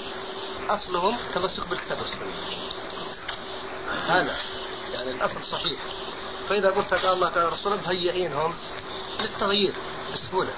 [0.69, 2.25] أصلهم تمسك بالكتاب والسنة
[4.07, 4.35] هذا
[4.93, 5.79] يعني الأصل صحيح.
[6.49, 8.53] فإذا قلت قال الله تعالى رسوله مهيئينهم
[9.19, 9.73] للتغيير
[10.13, 10.53] بسهولة.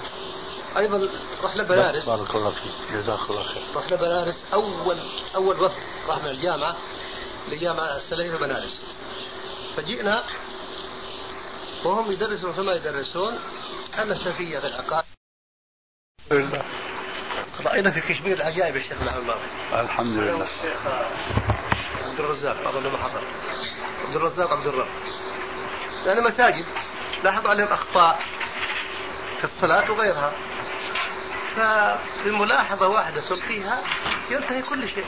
[0.76, 1.08] أيضا
[1.42, 2.04] رحنا بنارس.
[2.04, 2.96] بارك الله فيك.
[2.96, 3.62] جزاك الله خير.
[3.76, 4.98] رحنا بنارس أول
[5.34, 6.76] أول وفد راح من الجامعة
[7.48, 8.80] لجامعة السلفية بنارس.
[9.76, 10.24] فجئنا
[11.84, 13.38] وهم يدرسون كما يدرسون
[13.98, 15.04] السلفية في العقائد.
[17.66, 19.40] رأينا في كشمير العجائب يا شيخ العام الماضي
[19.72, 20.42] الحمد لله.
[20.42, 20.86] الشيخ
[22.08, 23.22] عبد الرزاق أظن ما حضر
[24.06, 24.88] عبد الرزاق عبد الرب.
[26.06, 26.64] يعني مساجد
[27.24, 28.20] لاحظ عليهم أخطاء
[29.38, 30.32] في الصلاة وغيرها.
[31.56, 33.82] فبملاحظة واحدة تلقيها
[34.30, 35.06] ينتهي كل شيء.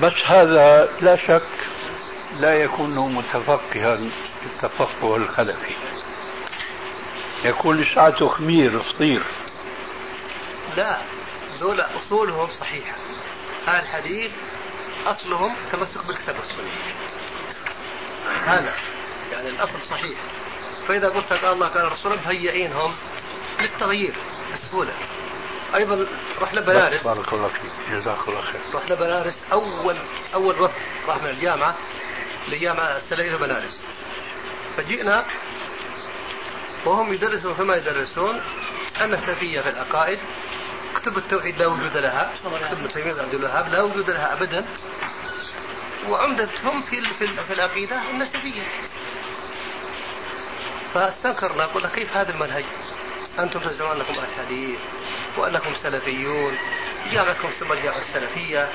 [0.00, 1.42] بس هذا لا شك
[2.40, 3.98] لا يكون متفقها
[4.46, 5.74] التفقه الخلفي.
[7.44, 9.22] يكون لساعته خمير فطير
[10.76, 10.98] لا
[11.58, 12.96] ذولا أصولهم صحيحة.
[13.66, 14.32] هذا الحديث
[15.06, 16.82] أصلهم تمسك بالكتاب والسنة
[18.44, 18.74] هذا
[19.32, 20.18] يعني الأصل صحيح.
[20.88, 22.94] فإذا قلت قال الله قال رسوله مهيئينهم
[23.60, 24.14] للتغيير
[24.52, 24.92] بسهولة.
[25.74, 26.06] أيضا
[26.40, 27.96] رحنا بنارس بارك الله فيك.
[27.96, 28.60] جزاك الله خير.
[28.74, 29.96] رحنا بنارس أول
[30.34, 30.74] أول وفد
[31.08, 31.74] راح من الجامعة
[32.48, 33.82] لجامعة السلفية بنارس
[34.76, 35.24] فجئنا
[36.84, 38.40] وهم يدرسون كما يدرسون؟
[39.00, 40.18] أن السلفية في العقائد
[40.96, 44.64] كتب التوحيد لا وجود لها كتب ابن تيمية عبد الوهاب لا وجود لها أبدا.
[46.08, 48.66] وعمدتهم في في, في العقيدة النسبية
[50.94, 52.64] فاستنكرنا قلنا كيف هذا المنهج؟
[53.38, 54.78] أنتم تزعمون أنكم أهل حديث
[55.36, 56.58] وأنكم سلفيون.
[57.12, 58.68] جامعتكم ثم الجامعة السلفية.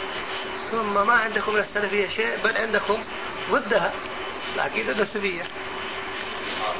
[0.72, 3.02] ثم ما عندكم من السلفية شيء بل عندكم
[3.52, 3.94] ضدها
[4.56, 5.44] العقيدة النسبية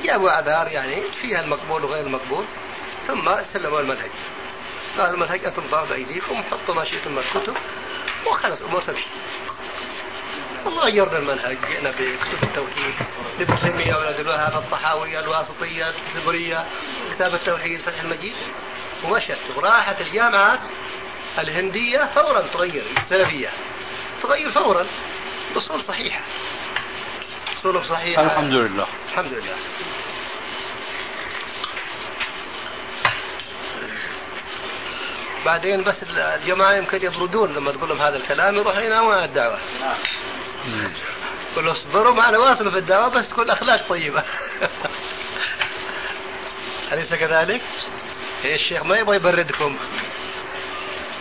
[0.04, 2.46] جابوا أعذار يعني فيها المقبول وغير المقبول
[3.08, 4.10] ثم سلموا المنهج.
[4.98, 7.56] قال المنهج أنتم ضعوا بأيديكم حطوا ما شئتم من الكتب
[8.26, 9.10] وخلص أمور تمشي.
[10.66, 12.94] وغيرنا المنهج جئنا بكتب التوحيد
[13.40, 16.66] لابن تيمية وعبد الوهاب الطحاوية الواسطية الزبرية
[17.12, 18.36] كتاب التوحيد فتح المجيد.
[19.04, 19.40] ومشت.
[19.56, 20.60] وراحت الجامعات
[21.40, 23.50] الهندية فورا تغير السلفية
[24.24, 24.88] تغير فورا
[25.58, 26.22] أصول صحيحة.
[27.60, 28.24] أصول صحيحة.
[28.24, 28.88] الحمد لله.
[29.08, 29.56] الحمد لله.
[35.46, 39.60] بعدين بس الجماعة يمكن يبردون لما تقول لهم هذا الكلام يروحوا ينامون عن الدعوة؟
[41.56, 44.24] قل اصبروا معنا واصلوا في الدعوة بس تكون أخلاق طيبة.
[46.94, 47.62] أليس كذلك؟
[48.46, 49.78] الشيخ ما يبغى يبردكم.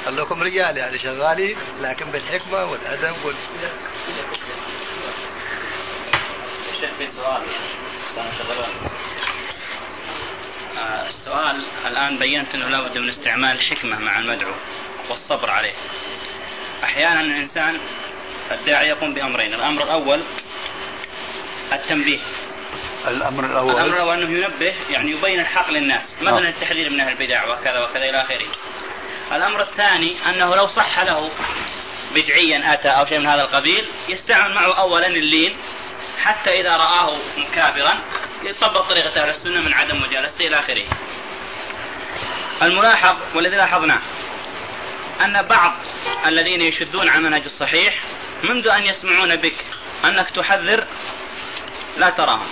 [0.05, 3.35] قال لكم رجال يعني شغالين لكن بالحكمة والأدب وال...
[6.77, 7.43] الشيخ في سؤال.
[10.79, 14.53] آه، السؤال الآن بينت أنه لابد من استعمال الحكمة مع المدعو
[15.11, 15.75] والصبر عليه.
[16.85, 17.79] أحيانا الإنسان
[18.51, 19.55] الداعي يقوم بأمرين.
[19.55, 20.23] الأمر الأول
[21.73, 22.21] التنبيه.
[23.09, 23.71] الأمر الأول.
[23.71, 26.15] الأمر الأول أنه ينبه يعني يبين الحق للناس.
[26.21, 26.51] مثلا آه.
[26.51, 28.49] التحذير من أهل البدع وكذا وكذا إلى آخره.
[29.33, 31.31] الأمر الثاني أنه لو صح له
[32.15, 35.57] بدعيا أتى أو شيء من هذا القبيل يستعمل معه أولا اللين
[36.19, 38.01] حتى إذا رآه مكابرا
[38.43, 40.87] يطبق طريقة أهل السنة من عدم مجالسته إلى آخره.
[42.63, 44.03] الملاحظ والذي لاحظناه
[45.25, 45.73] أن بعض
[46.27, 48.03] الذين يشدون عن المنهج الصحيح
[48.43, 49.65] منذ أن يسمعون بك
[50.05, 50.87] أنك تحذر
[51.97, 52.49] لا تراهم.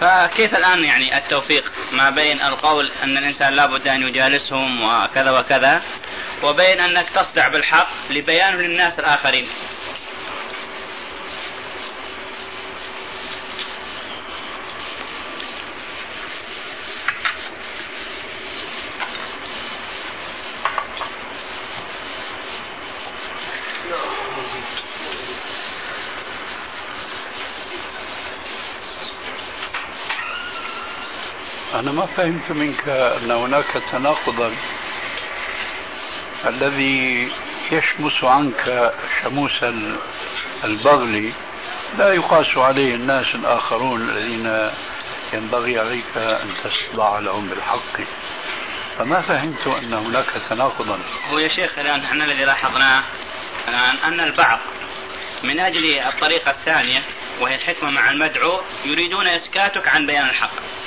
[0.00, 5.82] فكيف الآن يعني التوفيق ما بين القول أن الإنسان لابد أن يجالسهم وكذا وكذا
[6.42, 9.48] وبين أنك تصدع بالحق لبيانه للناس الآخرين؟
[31.78, 34.52] أنا ما فهمت منك أن هناك تناقضا
[36.46, 37.28] الذي
[37.72, 39.64] يشمس عنك شموس
[40.64, 41.32] البغل.
[41.98, 44.70] لا يقاس عليه الناس الآخرون الذين
[45.32, 48.00] ينبغي عليك أن تخضع لهم بالحق.
[48.98, 50.98] فما فهمت أن هناك تناقضا؟
[51.30, 53.04] هو يا شيخ الآن إحنا الذي لاحظناه
[53.68, 54.58] الآن أن البعض
[55.42, 57.04] من أجل الطريقة الثانية
[57.40, 60.77] وهي الحكمة مع المدعو يريدون إسكاتك عن بيان الحق.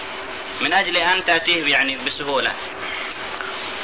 [0.61, 2.53] من أجل أن تأتيه يعني بسهولة.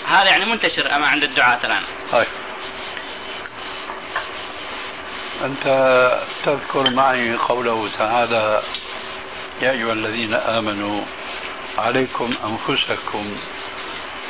[0.08, 1.84] هذا يعني منتشر أما عند الدعاة الآن.
[2.12, 2.28] طيب.
[5.44, 5.64] أنت
[6.46, 8.62] تذكر معي قوله تعالى
[9.62, 11.02] يا أيها الذين آمنوا
[11.78, 13.38] عليكم أنفسكم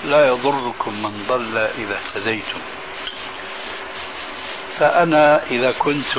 [0.05, 2.61] لا يضركم من ضل إذا اهتديتم.
[4.79, 6.17] فأنا إذا كنت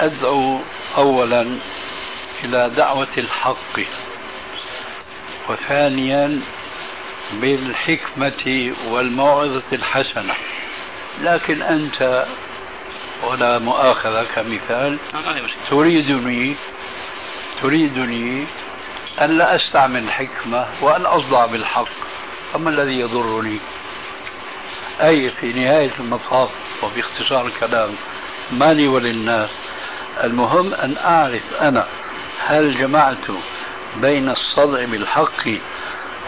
[0.00, 0.60] أدعو
[0.96, 1.58] أولا
[2.44, 3.80] إلى دعوة الحق.
[5.48, 6.40] وثانيا
[7.32, 10.34] بالحكمة والموعظة الحسنة.
[11.22, 12.26] لكن أنت
[13.24, 14.98] ولا مؤاخذة كمثال
[15.70, 16.56] تريدني
[17.62, 18.46] تريدني
[19.22, 21.88] أن لا أستعمل الحكمة وأن أصدع بالحق.
[22.52, 23.58] فما الذي يضرني؟
[25.00, 26.50] أي في نهاية المطاف
[26.82, 27.94] وباختصار الكلام
[28.50, 29.50] مالي وللناس.
[30.24, 31.86] المهم أن أعرف أنا
[32.46, 33.26] هل جمعت
[33.96, 35.48] بين الصدع بالحق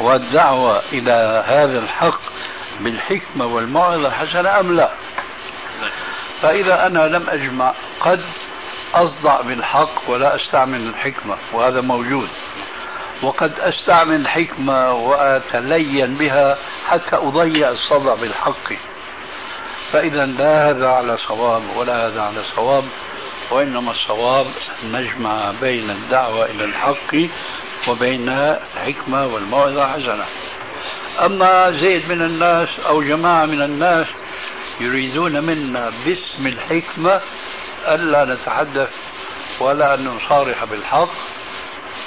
[0.00, 2.20] والدعوة إلى هذا الحق
[2.80, 4.90] بالحكمة والموعظة الحسنة أم لا؟
[6.42, 8.20] فإذا أنا لم أجمع قد
[8.94, 12.28] أصدع بالحق ولا أستعمل الحكمة وهذا موجود.
[13.22, 16.58] وقد أستعمل الحكمة وأتلين بها
[16.88, 18.72] حتى أضيع الصدع بالحق.
[19.92, 22.84] فإذا لا هذا على صواب ولا هذا على صواب.
[23.50, 24.46] وإنما الصواب
[24.84, 27.16] نجمع بين الدعوة إلى الحق
[27.88, 30.26] وبين الحكمة والموعظة حسنة.
[31.20, 34.06] أما زيد من الناس أو جماعة من الناس
[34.80, 37.20] يريدون منا باسم الحكمة
[37.88, 38.90] ألا نتحدث
[39.60, 41.12] ولا أن نصارح بالحق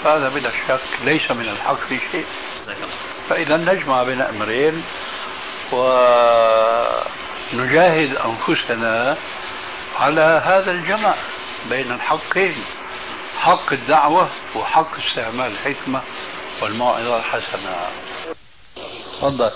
[0.04, 2.26] فهذا بلا شك ليس من الحق في شيء.
[3.30, 4.84] فإذا نجمع بين أمرين
[7.54, 9.18] ونجاهد أنفسنا
[10.00, 11.14] على هذا الجمع
[11.70, 12.66] بين الحقين
[13.38, 16.02] حق الدعوة وحق استعمال الحكمة
[16.62, 17.88] والموعظة الحسنة.
[19.18, 19.52] تفضل.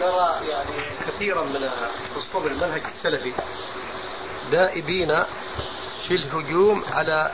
[0.00, 0.70] نرى يعني
[1.06, 1.70] كثيرا من
[2.16, 3.32] أسطول المنهج السلفي
[4.50, 5.22] دائبين
[6.08, 7.32] في الهجوم على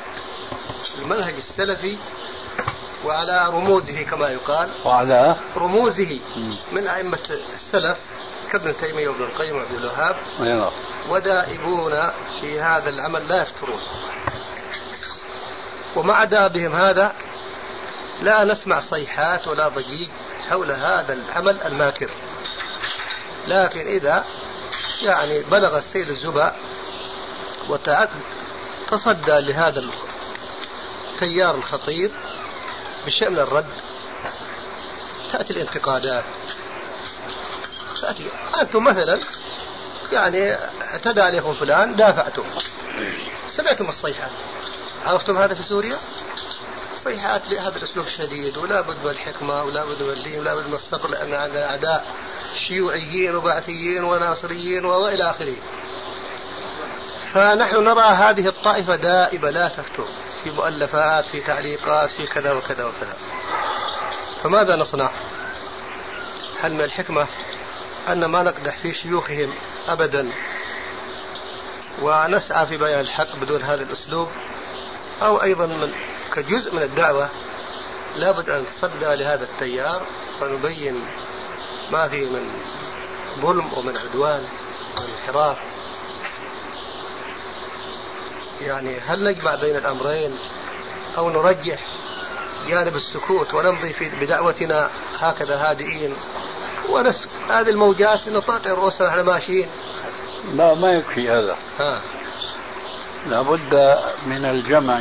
[0.98, 1.96] المنهج السلفي
[3.04, 4.70] وعلى رموزه كما يقال.
[4.84, 6.20] وعلى؟ رموزه
[6.72, 7.98] من أئمة السلف
[8.52, 10.16] كابن تيمية وابن القيم وابن الوهاب
[11.08, 13.80] ودائبون في هذا العمل لا يفترون.
[15.96, 17.12] ومع دابهم هذا
[18.22, 20.08] لا نسمع صيحات ولا ضجيج
[20.48, 22.10] حول هذا العمل الماكر.
[23.48, 24.24] لكن إذا
[25.02, 26.56] يعني بلغ السيل الزبا
[27.68, 29.84] وتصدى لهذا
[31.14, 32.10] التيار الخطير
[33.06, 33.66] بشيء من الرد
[35.32, 36.24] تأتي الانتقادات.
[38.02, 38.30] تأتي
[38.60, 39.20] أنتم مثلا
[40.12, 42.44] يعني اعتدى عليكم فلان دافعتم
[43.56, 44.30] سمعتم الصيحات
[45.04, 45.98] عرفتم هذا في سوريا
[46.96, 50.74] صيحات بهذا الأسلوب الشديد ولا بد من الحكمه ولا بد من اللين ولا بد من
[50.74, 52.06] الصبر لأن عندنا اعداء
[52.68, 55.56] شيوعيين وبعثيين وناصريين وإلى آخره.
[57.32, 60.06] فنحن نرى هذه الطائفة دائبه لا تفتر
[60.44, 63.16] في مؤلفات في تعليقات في كذا وكذا وكذا.
[64.42, 65.10] فماذا نصنع؟
[66.60, 67.26] هل من الحكمة
[68.08, 69.52] أن ما نقدح في شيوخهم
[69.88, 70.30] ابدا.
[72.02, 74.28] ونسعى في بيان الحق بدون هذا الأسلوب.
[75.22, 75.92] أو أيضا من
[76.34, 77.28] كجزء من الدعوة
[78.16, 80.02] لابد أن نتصدى لهذا التيار
[80.40, 81.04] ونبين
[81.90, 82.50] ما فيه من
[83.40, 84.44] ظلم ومن عدوان
[84.96, 85.56] ومن
[88.60, 90.38] يعني هل نجمع بين الأمرين
[91.18, 91.80] أو نرجح
[92.68, 96.16] جانب السكوت ونمضي في بدعوتنا هكذا هادئين؟
[96.88, 99.68] ونس هذه الموجات نطاطي رؤوسنا إحنا ماشيين.
[100.54, 101.56] لا ما يكفي هذا.
[101.78, 102.02] ها.
[103.26, 105.00] لابد من الجمع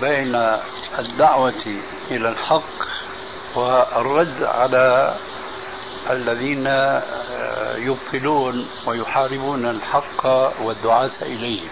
[0.00, 0.58] بين
[0.98, 1.78] الدعوة
[2.10, 2.84] إلى الحق
[3.54, 5.14] والرد على
[6.10, 6.66] الذين
[7.76, 10.26] يبطلون ويحاربون الحق
[10.62, 11.62] والدعاة إليه.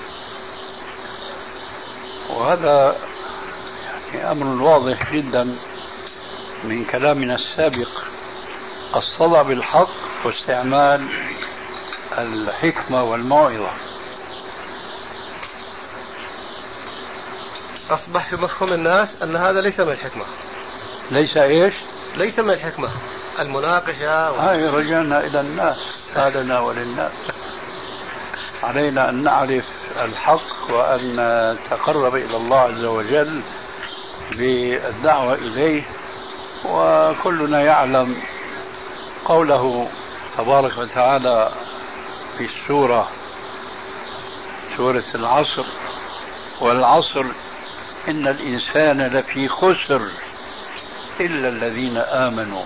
[2.30, 2.96] وهذا
[4.14, 5.56] يعني أمر واضح جدا
[6.64, 7.88] من كلامنا السابق.
[8.96, 9.88] الصدع بالحق
[10.24, 11.08] واستعمال
[12.18, 13.70] الحكمة والموعظة.
[17.90, 20.24] أصبح في مفهوم الناس أن هذا ليس من الحكمة.
[21.10, 21.74] ليس إيش؟
[22.16, 22.88] ليس من الحكمة.
[23.38, 24.34] المناقشة و...
[24.34, 25.98] هاي رجعنا إلى الناس.
[26.14, 27.12] هذا وللناس.
[28.62, 29.64] علينا أن نعرف
[30.04, 31.12] الحق وأن
[31.54, 33.40] نتقرب إلى الله عز وجل
[34.36, 35.82] بالدعوة إليه.
[36.64, 38.16] وكلنا يعلم
[39.32, 39.88] قوله
[40.38, 41.50] تبارك وتعالى
[42.38, 43.08] في السورة
[44.76, 45.64] سورة العصر
[46.60, 47.24] والعصر
[48.08, 50.02] إن الإنسان لفي خسر
[51.20, 52.62] إلا الذين آمنوا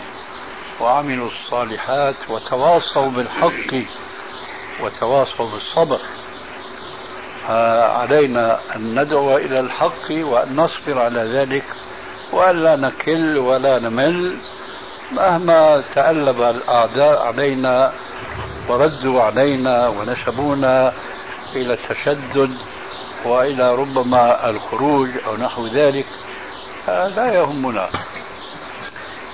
[0.81, 3.85] وعملوا الصالحات وتواصوا بالحق
[4.81, 6.01] وتواصوا بالصبر.
[8.01, 11.65] علينا أن ندعو إلى الحق وأن نصبر على ذلك
[12.33, 14.37] وأن لا نكل ولا نمل.
[15.13, 17.93] مهما تألب الأعداء علينا
[18.69, 20.93] وردوا علينا ونسبونا
[21.55, 22.57] إلى التشدد
[23.25, 26.07] وإلى ربما الخروج أو نحو ذلك
[26.89, 27.89] لا يهمنا.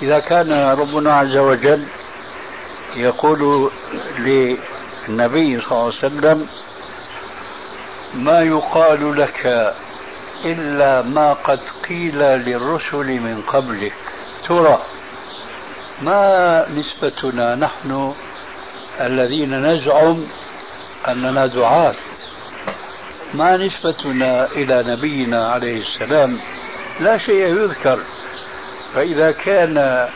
[0.03, 1.87] إذا كان ربنا عز وجل
[2.97, 3.70] يقول
[4.18, 6.47] للنبي صلى الله عليه وسلم
[8.14, 9.75] ما يقال لك
[10.45, 13.93] إلا ما قد قيل للرسل من قبلك.
[14.49, 14.79] ترى
[16.03, 18.15] ما نسبتنا نحن
[19.01, 20.27] الذين نزعم
[21.09, 21.95] أننا دعاة
[23.35, 26.39] ما نسبتنا إلى نبينا عليه السلام
[27.01, 27.99] لا شيء يذكر.
[28.95, 30.09] فإذا كان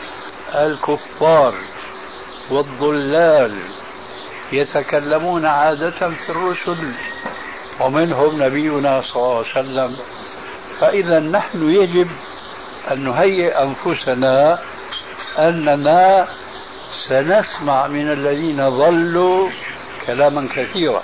[0.55, 1.53] الكفار
[2.49, 3.55] والضلال
[4.51, 6.77] يتكلمون عادة في الرسل
[7.79, 9.95] ومنهم نبينا صلى الله عليه وسلم
[10.79, 12.07] فإذا نحن يجب
[12.91, 14.59] أن نهيئ أنفسنا
[15.37, 16.27] أننا
[17.07, 19.49] سنسمع من الذين ضلوا
[20.07, 21.03] كلاما كثيرا.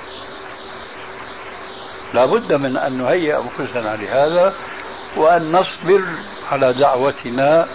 [2.13, 4.53] لا بد من أن نهيئ أنفسنا لهذا
[5.17, 6.01] وأن نصبر
[6.51, 7.67] على دعوتنا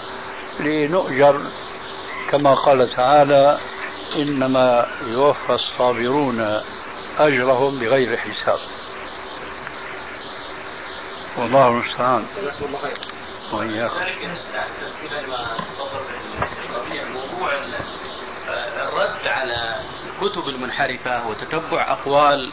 [0.60, 1.40] لنؤجر.
[2.30, 3.58] كما قال تعالى
[4.16, 6.60] إنما يوفى الصابرون
[7.18, 8.58] أجرهم بغير حساب.
[11.36, 12.24] والله المستعان.
[13.52, 13.96] وإياكم
[17.14, 17.52] موضوع
[18.48, 19.76] الرد على
[20.06, 22.50] الكتب المنحرفة وتتبع أقوال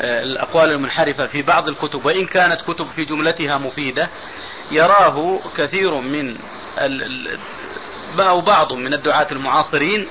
[0.00, 4.08] الأقوال المنحرفة في بعض الكتب وإن كانت كتب في جملتها مفيدة
[4.70, 6.36] يراه كثير من
[8.20, 10.08] أو بعض من الدعاة المعاصرين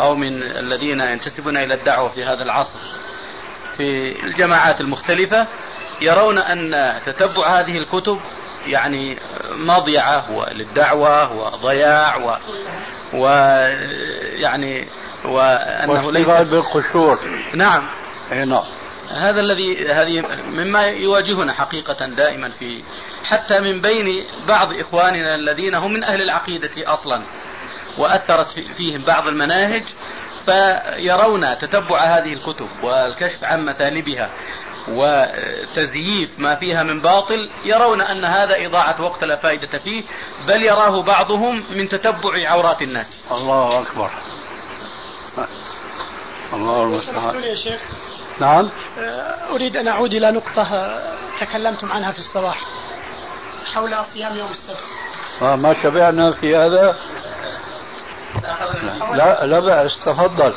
[0.00, 2.78] أو من الذين ينتسبون إلى الدعوة في هذا العصر.
[3.76, 5.46] في الجماعات المختلفة
[6.00, 6.70] يرون أن
[7.06, 8.20] تتبع هذه الكتب
[8.66, 9.18] يعني
[9.50, 12.36] مضيعة للدعوة وضياع و,
[13.14, 13.26] و
[14.32, 14.88] يعني
[15.24, 17.18] وأنه ليس بالقشور.
[17.54, 17.82] نعم.
[18.32, 18.62] نعم.
[19.10, 22.82] هذا الذي هذه مما يواجهنا حقيقة دائما في
[23.24, 27.22] حتى من بين بعض إخواننا الذين هم من أهل العقيدة أصلا
[27.98, 29.84] وأثرت فيهم بعض المناهج
[30.44, 34.30] فيرون تتبع هذه الكتب والكشف عن مثالبها
[34.88, 40.02] وتزييف ما فيها من باطل يرون أن هذا إضاعة وقت لا فائدة فيه
[40.48, 43.24] بل يراه بعضهم من تتبع عورات الناس.
[43.30, 44.10] الله أكبر.
[46.52, 47.80] الله المستعان يا شيخ.
[48.40, 48.70] نعم.
[49.50, 50.98] أريد أن أعود إلى نقطة
[51.40, 52.64] تكلمتم عنها في الصباح
[53.74, 54.84] حول صيام يوم السبت.
[55.40, 56.96] ما شبعنا في هذا؟
[59.14, 60.54] لا لا بأس تفضل.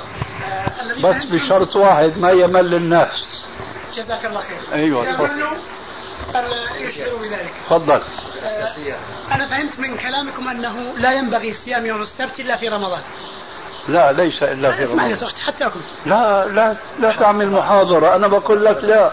[1.03, 3.36] بس بشرط واحد ما يمل الناس.
[3.97, 4.57] جزاك الله خير.
[4.73, 5.57] أيوه تفضل.
[6.79, 8.01] يشعر بذلك تفضل.
[9.31, 13.01] أنا فهمت من كلامكم أنه لا ينبغي صيام يوم السبت إلا في رمضان.
[13.87, 15.29] لا ليس إلا في اسمعني رمضان.
[15.29, 18.15] يا حتى اكل لا لا لا تعمل محاضرة.
[18.15, 19.11] أنا بقول لك لا.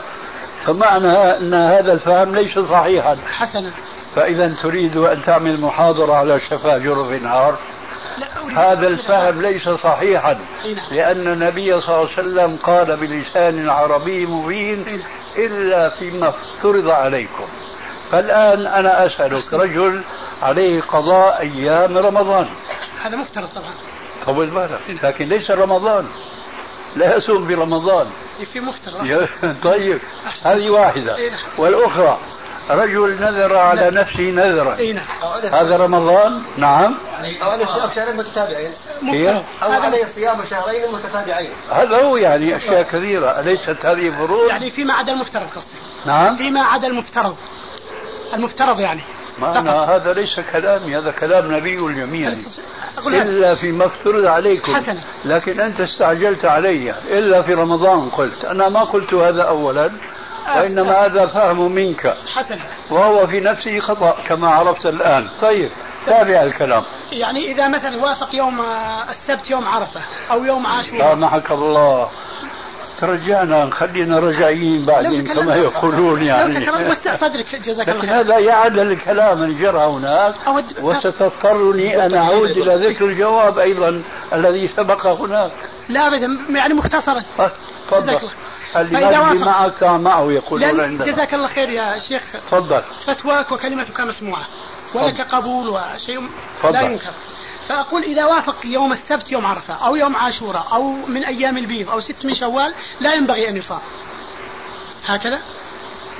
[0.66, 3.16] فمعنى إن هذا الفهم ليس صحيحا.
[3.26, 3.72] حسنا.
[4.16, 7.58] فاذا تريد أن تعمل محاضرة على شفا جرف نهار.
[8.56, 10.38] هذا الفهم ليس صحيحا
[10.90, 15.02] لأن النبي صلى الله عليه وسلم قال بلسان عربي مبين
[15.36, 17.44] إلا فيما افترض عليكم.
[18.10, 20.02] فالآن أنا أسألك رجل
[20.42, 22.48] عليه قضاء أيام رمضان.
[23.02, 23.70] هذا مفترض طبعا.
[24.26, 24.80] طول بالك.
[25.02, 26.06] لكن ليس رمضان.
[26.96, 28.06] لا يصوم في رمضان
[28.52, 29.26] في مفترض.
[29.62, 30.00] طيب.
[30.44, 31.16] هذه واحدة.
[31.58, 32.18] والأخرى.
[32.70, 34.76] رجل نذر على نفسه نذرا.
[35.44, 36.96] هذا رمضان؟ نعم.
[37.42, 38.72] أو عليه صيام شهرين متتابعين.
[39.02, 41.50] هي؟ أو عليه صيام شهرين متتابعين.
[41.70, 43.40] هذا هو يعني أشياء كثيرة.
[43.40, 46.36] أليست هذه فروض يعني فيما عدا المفترض قصدي نعم.
[46.36, 47.36] فيما عدا المفترض.
[48.34, 49.00] المفترض يعني.
[49.38, 50.98] ما أنا هذا ليس كلامي.
[50.98, 52.32] هذا كلام نبي الجميع
[53.06, 54.74] إلا فيما افترض عليكم.
[54.74, 55.00] حسنا.
[55.24, 56.94] لكن أنت استعجلت علي.
[57.10, 58.44] إلا في رمضان قلت.
[58.44, 59.90] أنا ما قلت هذا أولا.
[60.56, 62.16] وإنما هذا فهم منك.
[62.34, 65.28] حسنا وهو في نفسه خطأ كما عرفت الآن.
[65.42, 65.70] طيب
[66.06, 66.82] تابع الكلام.
[67.12, 68.60] يعني إذا مثلا وافق يوم
[69.10, 71.14] السبت يوم عرفة أو يوم عاشوراء.
[71.14, 72.10] سامحك الله.
[72.98, 76.54] ترجعنا خلينا رجعيين بعدين كما يقولون لو يعني.
[76.54, 78.20] تكرر وسع صدرك جزاك الله لكن خير.
[78.20, 80.34] هذا يعدل الكلام اللي جرى هناك.
[80.80, 85.52] وستضطرني أن أعود إلى ذكر الجواب أيضا الذي سبق هناك.
[85.88, 87.22] لا أبدا يعني مختصرا.
[87.38, 87.52] جزاك
[87.90, 88.16] تفضل.
[88.16, 88.30] الله.
[88.74, 92.32] فإذا وافق- معك معه لأن عندنا جزاك الله خير يا شيخ.
[92.32, 92.82] تفضل.
[93.06, 94.46] فتواك وكلمتك مسموعة.
[94.94, 96.72] ولك قبول وشيء تفضل.
[96.72, 97.10] لا ينكر.
[97.68, 102.00] فأقول إذا وافق يوم السبت يوم عرفة أو يوم عاشوراء أو من أيام البيض أو
[102.00, 103.80] ست من شوال لا ينبغي أن يصام.
[105.06, 105.38] هكذا؟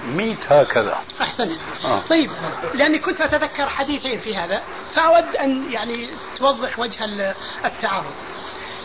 [0.07, 0.99] ميت هكذا.
[1.21, 1.59] أحسنت.
[1.85, 2.01] آه.
[2.11, 2.31] طيب
[2.75, 4.63] لأني كنت أتذكر حديثين في هذا
[4.95, 7.35] فأود أن يعني توضح وجه ال-
[7.65, 8.13] التعارض.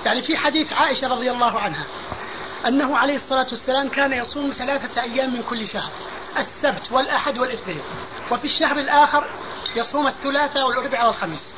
[0.06, 1.86] يعني في حديث عائشة رضي الله عنها
[2.68, 5.92] أنه عليه الصلاة والسلام كان يصوم ثلاثة أيام من كل شهر
[6.38, 7.82] السبت والأحد والإثنين.
[8.32, 9.30] وفي الشهر الآخر
[9.76, 11.54] يصوم الثلاثاء والأربعاء والخميس.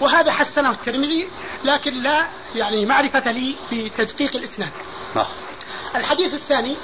[0.00, 1.28] وهذا حسنه الترمذي
[1.64, 4.72] لكن لا يعني معرفة لي بتدقيق الإسناد.
[5.16, 5.26] نعم.
[5.94, 6.76] الحديث الثاني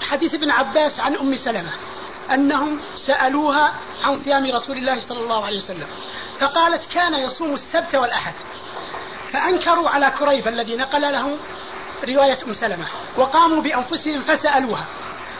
[0.00, 1.72] حديث ابن عباس عن أم سلمة
[2.34, 3.74] أنهم سألوها
[4.04, 5.86] عن صيام رسول الله صلى الله عليه وسلم
[6.38, 8.34] فقالت كان يصوم السبت والأحد.
[9.32, 11.36] فأنكروا على كريب الذي نقل له
[12.08, 12.86] رواية أم سلمة.
[13.16, 14.84] وقاموا بأنفسهم فسألوها.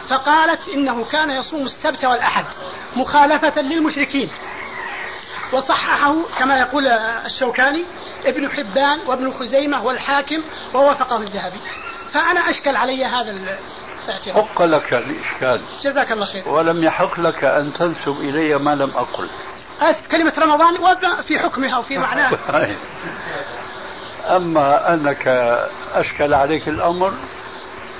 [0.07, 2.45] فقالت إنه كان يصوم السبت والأحد
[2.95, 4.29] مخالفة للمشركين.
[5.53, 6.87] وصححه كما يقول
[7.25, 7.85] الشوكاني
[8.25, 10.41] ابن حبان وابن خزيمة والحاكم
[10.73, 11.59] ووافقه الذهبي.
[12.09, 14.45] فأنا أشكل علي هذا الاعتراض.
[14.45, 16.49] حق لك الإشكال جزاك الله خير.
[16.49, 19.29] ولم يحق لك أن تنسب إلي ما لم أقل.
[19.81, 22.37] آسف كلمة رمضان وما في حكمها وفي معناها.
[24.35, 25.27] أما أنك
[25.93, 27.13] أشكل عليك الأمر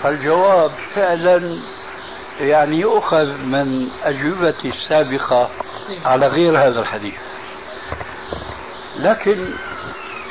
[0.03, 1.57] فالجواب فعلا
[2.39, 5.49] يعني يؤخذ من أجوبتي السابقة
[6.05, 7.19] على غير هذا الحديث.
[8.99, 9.45] لكن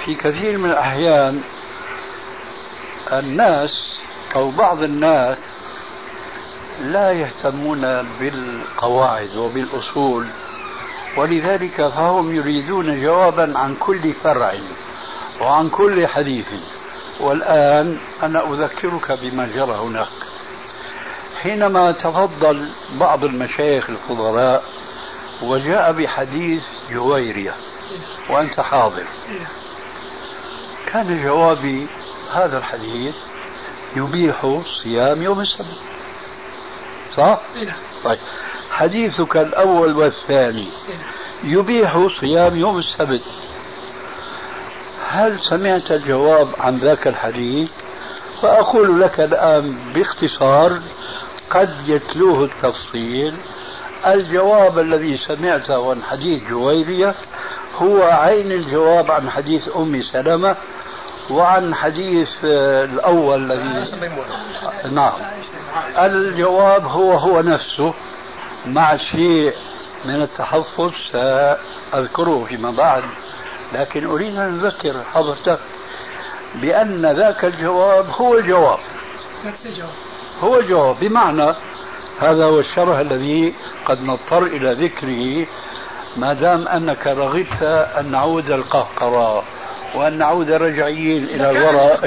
[0.04, 1.42] في كثير من الأحيان
[3.12, 3.70] الناس
[4.36, 5.38] أو بعض الناس
[6.82, 10.26] لا يهتمون بالقواعد وبالأصول
[11.16, 14.54] ولذلك فهم يريدون جوابا عن كل فرع.
[15.40, 16.46] وعن كل حديث.
[17.20, 20.08] والآن أنا أذكرك بما جرى هناك.
[21.42, 22.68] حينما تفضل
[23.00, 24.64] بعض المشايخ الفضلاء
[25.42, 27.54] وجاء بحديث جويرية
[28.30, 29.04] وأنت حاضر.
[30.86, 31.86] كان جوابي
[32.32, 33.14] هذا الحديث
[33.96, 35.78] يبيح صيام يوم السبت.
[37.16, 37.40] صح؟
[38.04, 38.18] طيب.
[38.70, 40.68] حديثك الأول والثاني
[41.44, 43.22] يبيح صيام يوم السبت.
[45.12, 47.70] هل سمعت الجواب عن ذاك الحديث؟
[48.42, 50.78] فأقول لك الآن باختصار
[51.50, 53.34] قد يتلوه التفصيل.
[54.06, 57.14] الجواب الذي سمعته عن حديث جويرية
[57.76, 60.56] هو عين الجواب عن حديث أم سلمة
[61.30, 63.84] وعن حديث آه، الأول الذي
[64.90, 65.12] نعم.
[65.98, 67.94] الجواب هو هو نفسه
[68.66, 69.52] مع شيء
[70.04, 73.02] من التحفظ سأذكره فيما بعد.
[73.72, 75.58] لكن أريد أن أذكر حضرتك
[76.54, 78.78] بأن ذاك الجواب هو الجواب.
[79.44, 79.90] نفس الجواب
[80.42, 80.96] هو الجواب.
[81.00, 81.54] بمعنى
[82.20, 83.54] هذا هو الشرح الذي
[83.86, 85.46] قد نضطر إلى ذكره
[86.16, 87.62] ما دام أنك رغبت
[87.98, 89.44] أن نعود القهقرة
[89.94, 92.04] وأن نعود رجعيين إلى الوراء.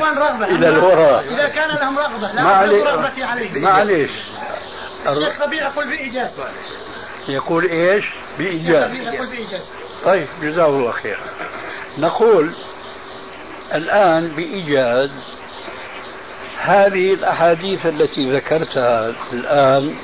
[0.52, 1.34] إلى الوراء.
[1.34, 2.32] إذا كان لهم رغبة.
[2.32, 3.64] لا ما علي- رغبتي عليهم.
[3.64, 4.12] معليش
[5.08, 6.32] الشيخ ربيع يقول بإيجاز.
[7.28, 8.84] يقول؟ الشيخ بإيجاز.
[8.84, 9.70] ربيع يقول بإيجاز.
[10.06, 11.20] طيب جزاه الله خير.
[11.98, 12.52] نقول
[13.74, 15.10] الآن بإيجاز
[16.58, 19.96] هذه الأحاديث التي ذكرتها الآن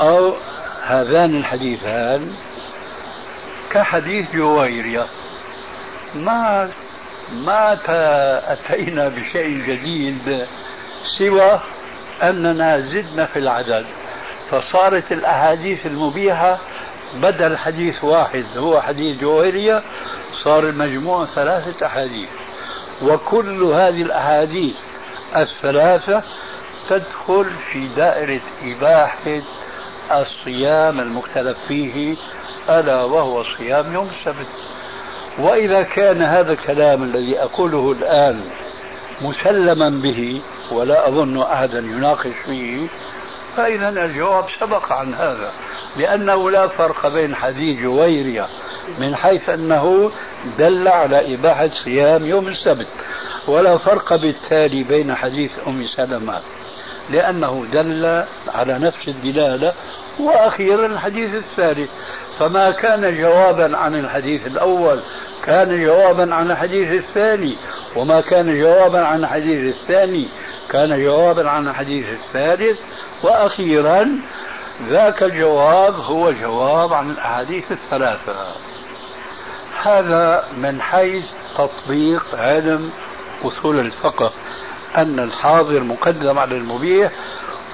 [0.00, 0.34] أو
[0.82, 2.32] هذان الحديثان
[3.70, 5.06] كحديث جويرية.
[6.14, 6.70] ما
[7.34, 7.78] ما
[8.52, 10.46] أتينا بشيء جديد
[11.18, 11.60] سوى
[12.22, 13.86] أننا زدنا في العدد.
[14.50, 16.58] فصارت الأحاديث المبيحة
[17.22, 19.82] بدل حديث واحد هو حديث جويرية
[20.42, 22.28] صار المجموع ثلاثة أحاديث.
[23.02, 24.76] وكل هذه الأحاديث
[25.36, 26.22] الثلاثة
[26.88, 29.42] تدخل في دائرة إباحة
[30.12, 32.16] الصيام المختلف فيه
[32.68, 34.46] ألا وهو صيام يوم السبت.
[35.38, 38.40] وإذا كان هذا الكلام الذي أقوله الآن
[39.20, 40.40] مسلما به
[40.72, 42.86] ولا أظن أحدا يناقش فيه
[43.56, 45.52] فإذا الجواب سبق عن هذا
[45.96, 48.46] لأنه لا فرق بين حديث جويرية
[48.98, 50.10] من حيث أنه
[50.58, 52.88] دل على إباحة صيام يوم السبت
[53.48, 56.40] ولا فرق بالتالي بين حديث أم سلمة
[57.10, 58.24] لأنه دل
[58.54, 59.72] على نفس الدلالة
[60.20, 61.90] وأخيرا الحديث الثالث
[62.38, 65.00] فما كان جوابا عن الحديث الأول
[65.44, 67.56] كان جوابا عن الحديث الثاني
[67.96, 70.28] وما كان جوابا عن الحديث الثاني
[70.70, 72.78] كان جوابا عن الحديث الثالث
[73.24, 74.08] وأخيرا
[74.88, 78.34] ذاك الجواب هو جواب عن الأحاديث الثلاثة.
[79.82, 81.24] هذا من حيث
[81.58, 82.90] تطبيق علم
[83.44, 84.32] أصول الفقه
[84.96, 87.12] أن الحاضر مقدم على المبيح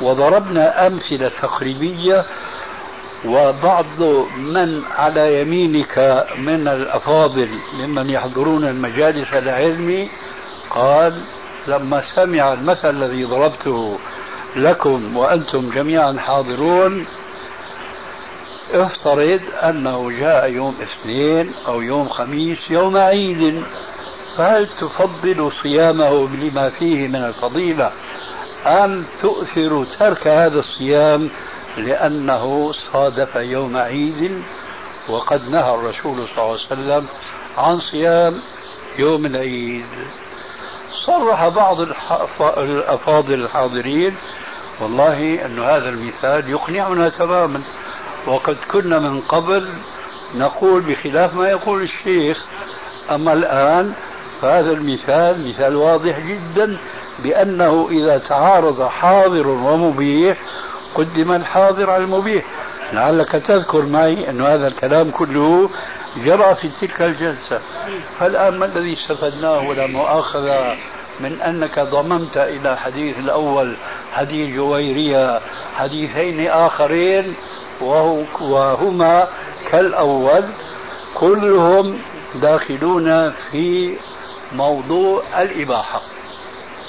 [0.01, 2.25] وضربنا أمثلة تقريبية
[3.25, 4.03] وبعض
[4.37, 10.09] من على يمينك من الأفاضل ممن يحضرون المجالس العلمي
[10.71, 11.21] قال
[11.67, 13.99] لما سمع المثل الذي ضربته
[14.57, 17.07] لكم وأنتم جميعا حاضرون.
[18.73, 23.63] افترض أنه جاء يوم اثنين أو يوم خميس يوم عيد.
[24.37, 27.93] فهل تفضل صيامه لما فيه من الفضيلة
[28.67, 31.31] أم تؤثر ترك هذا الصيام
[31.77, 34.43] لأنه صادف يوم عيد؟
[35.09, 37.07] وقد نهى الرسول صلى الله عليه وسلم
[37.59, 38.41] عن صيام
[38.99, 39.85] يوم العيد.
[41.07, 41.81] صرح بعض
[42.59, 44.17] الأفاضل الحاضرين
[44.81, 47.63] والله أن هذا المثال يقنعنا تماما.
[48.27, 49.69] وقد كنا من قبل
[50.35, 52.45] نقول بخلاف ما يقول الشيخ
[53.11, 53.95] أما الآن
[54.43, 56.79] فهذا المثال مثال واضح جدا
[57.19, 60.39] بأنه إذا تعارض حاضر ومبيح
[60.95, 62.45] قدم الحاضر على المبيح.
[62.93, 65.71] لعلك تذكر معي أن هذا الكلام كله
[66.17, 67.61] جرى في تلك الجلسة.
[68.19, 70.77] فالآن ما الذي استفدناه ولا مؤاخذة
[71.21, 73.77] من أنك ضممت إلى الحديث الأول
[74.13, 75.41] حديث جويرية
[75.77, 77.35] حديثين آخرين
[78.41, 79.29] وهما
[79.71, 80.45] كالأول
[81.15, 81.99] كلهم
[82.35, 83.97] داخلون في
[84.53, 86.01] موضوع الإباحة.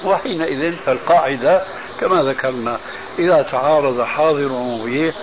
[0.04, 1.62] وحينئذ فالقاعدة
[2.00, 2.78] كما ذكرنا
[3.20, 5.16] إذا تعارض حاضر ومبيح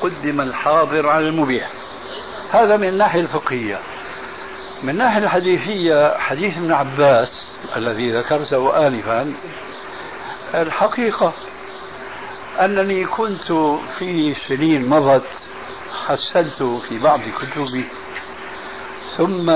[0.00, 1.70] قدم الحاضر على المبيح.
[2.50, 3.78] هذا من الناحية الفقهية.
[4.82, 7.46] من الناحية الحديثية حديث ابن عباس
[7.76, 9.32] الذي ذكرته آنفا
[10.54, 11.32] الحقيقة
[12.60, 13.52] أنني كنت
[13.98, 15.24] في سنين مضت
[16.06, 17.84] حسنت في بعض كتبي
[19.16, 19.52] ثم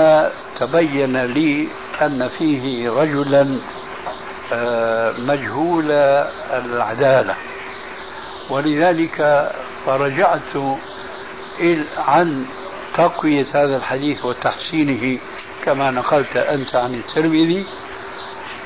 [0.59, 1.67] تبين لي
[2.01, 3.57] أن فيه رجلا
[4.53, 5.91] آه، مجهول
[6.51, 7.35] العدالة.
[8.49, 9.49] ولذلك
[9.85, 10.55] فرجعت
[11.97, 12.45] عن
[12.97, 15.19] تقوية هذا الحديث وتحسينه
[15.65, 17.65] كما نقلت أنت عن الترمذي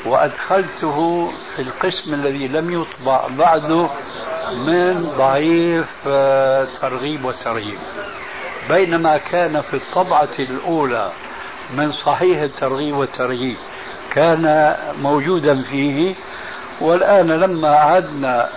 [0.05, 3.89] وأدخلته في القسم الذي لم يطبع بعده
[4.53, 7.77] من ضعيف آه، ترغيب وترهيب.
[8.69, 11.11] بينما كان في الطبعة الأولى
[11.73, 13.55] من صحيح الترغيب والترهيب
[14.13, 16.15] كان موجودا فيه
[16.81, 18.49] والآن لما أعدنا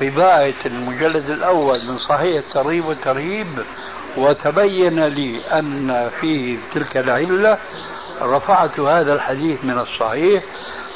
[0.00, 3.46] طباعة المجلد الأول من صحيح الترغيب والترهيب
[4.18, 7.58] وتبين لي أن فيه تلك العلة
[8.22, 10.42] رفعت هذا الحديث من الصحيح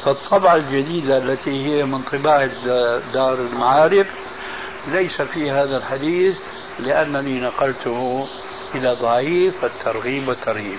[0.04, 2.50] فالطبعة الجديدة التي هي من طباعة
[3.12, 4.06] دار المعارف
[4.92, 6.36] ليس في هذا الحديث
[6.78, 8.26] لأنني نقلته
[8.74, 10.78] إلى ضعيف الترغيب والترهيب.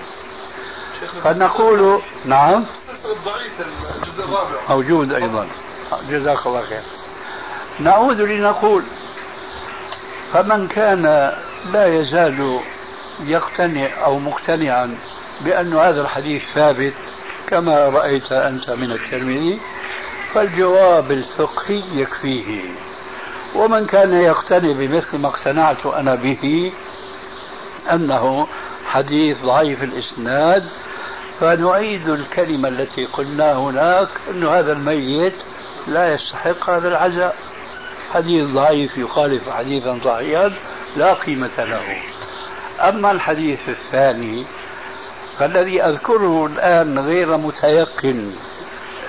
[1.24, 2.64] فنقول نعم.
[3.04, 5.48] الجزء الرابع موجود أيضا.
[6.10, 6.82] جزاك الله خير.
[7.80, 8.82] نعود لنقول
[10.32, 11.32] فمن كان
[11.72, 12.60] لا يزال
[13.26, 14.96] يقتنع أو مقتنعا
[15.40, 16.92] بأن هذا الحديث ثابت
[17.48, 19.60] كما رأيت أنت من الترمذي
[20.34, 22.62] فالجواب الفقهي يكفيه.
[23.54, 26.72] ومن كان يقتنع بمثل ما اقتنعت أنا به
[27.92, 28.46] أنه
[28.86, 30.64] حديث ضعيف الإسناد
[31.40, 35.34] فنعيد الكلمة التي قلنا هناك أن هذا الميت
[35.86, 37.36] لا يستحق هذا العزاء.
[38.12, 40.52] حديث ضعيف يخالف حديثا صحيحا
[40.96, 41.96] لا قيمة له.
[42.88, 44.44] أما الحديث الثاني
[45.38, 48.32] فالذي أذكره الآن غير متيقن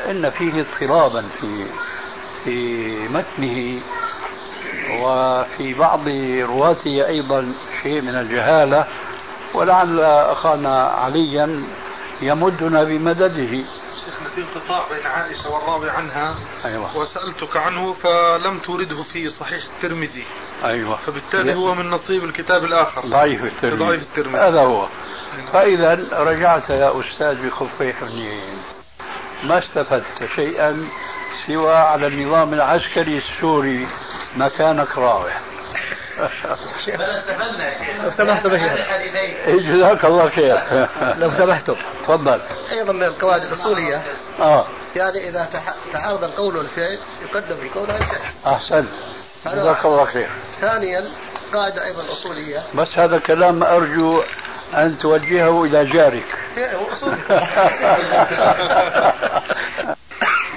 [0.10, 1.66] إن فيه اضطرابا في
[2.44, 3.82] في متنه
[5.02, 6.08] وفي بعض
[6.50, 8.88] رواته أيضا شيء من الجهالة
[9.54, 11.64] ولعل أخانا عليا
[12.22, 13.64] يمدنا بمدده.
[14.36, 16.98] في انقطاع بين عائشة والراوي عنها أيوة.
[16.98, 20.26] وسألتك عنه فلم تورده في صحيح الترمذي.
[20.66, 20.96] أيوة.
[20.96, 23.02] فبالتالي هو من نصيب الكتاب الآخر.
[23.02, 23.86] ضعيف الترمذي.
[23.86, 24.42] ضعيف الترمذي.
[24.42, 24.88] هذا هو.
[25.54, 28.58] فإذا رجعت يا أستاذ بخفي حنين
[29.44, 30.88] ما استفدت شيئا
[31.48, 33.88] سوى على النظام العسكري السوري
[34.36, 35.40] مكانك راوح.
[38.04, 38.78] لو سمحت بشير.
[39.48, 40.60] جزاك الله خير.
[41.18, 42.40] لو سمحتم تفضل.
[42.72, 44.04] أيضا من القواعد الأصولية.
[44.40, 44.66] آه.
[44.96, 45.50] يعني إذا
[45.94, 48.54] تعارض القول والفعل يقدم القول على الفعل.
[48.54, 48.90] احسنت
[49.46, 50.30] جزاك الله خير.
[50.62, 51.06] ثانيا
[51.54, 52.64] قاعدة أيضا أصولية.
[52.76, 54.24] بس هذا كلام أرجو
[54.74, 56.26] أن توجهه إلى جارك.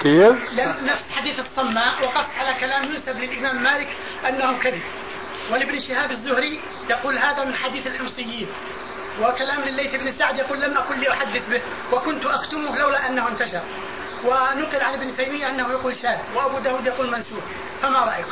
[0.03, 0.37] كيف؟
[0.85, 2.03] نفس حديث الصماء.
[2.03, 3.89] وقفت على كلام ينسب للإمام مالك
[4.29, 4.83] أنه كذب.
[5.53, 8.47] ولابن شهاب الزهري يقول هذا من حديث الحمصيين
[9.21, 11.61] وكلام لليث بن سعد يقول لم أكن لأحدث به
[11.93, 13.61] وكنت أكتمه لولا أنه انتشر.
[14.25, 17.41] ونقل عن ابن تيمية أنه يقول شاذ وأبو داود يقول منسوخ
[17.83, 18.27] فما رأيك؟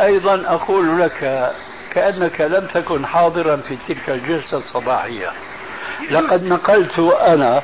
[0.00, 1.52] أيضا أقول لك
[1.90, 5.32] كأنك لم تكن حاضرا في تلك الجلسة الصباحية.
[6.10, 7.62] لقد نقلت أنا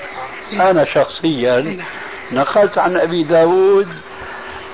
[0.53, 1.85] أنا شخصيا
[2.33, 3.89] نقلت عن أبي داود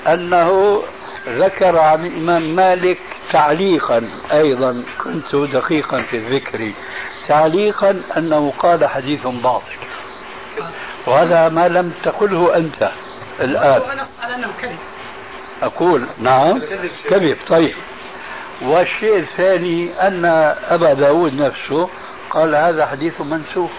[0.06, 0.82] أنه
[1.28, 3.00] ذكر عن الإمام مالك
[3.32, 6.72] تعليقا أيضا كنت دقيقا في الذكر
[7.28, 9.72] تعليقا أنه قال حديث باطل.
[11.06, 12.90] وهذا ما لم تقله أنت
[13.40, 13.82] الآن.
[14.22, 14.78] على أنه كذب.
[15.62, 16.60] أقول نعم
[17.10, 17.74] كذب طيب.
[18.62, 20.24] والشيء الثاني أن
[20.68, 21.88] أبا داود نفسه
[22.30, 23.70] قال هذا حديث منسوخ.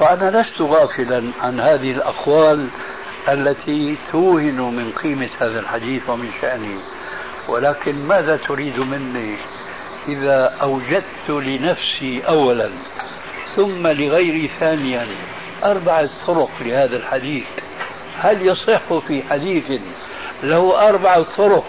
[0.00, 2.68] وأنا لست غافلا عن هذه الأقوال
[3.28, 6.78] التي توهن من قيمة هذا الحديث ومن شأنه.
[7.48, 9.36] ولكن ماذا تريد مني
[10.08, 12.70] إذا أوجدت لنفسي أولا
[13.56, 15.08] ثم لغيري ثانيا؟
[15.64, 17.44] أربعة طرق لهذا الحديث.
[18.16, 19.80] هل يصح في حديث
[20.42, 21.64] له أربعة طرق؟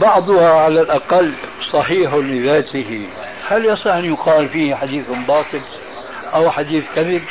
[0.00, 1.32] بعضها على الأقل
[1.72, 3.06] صحيح لذاته.
[3.48, 5.60] هل يصح أن يقال فيه حديث باطل
[6.34, 7.22] أو حديث كذب؟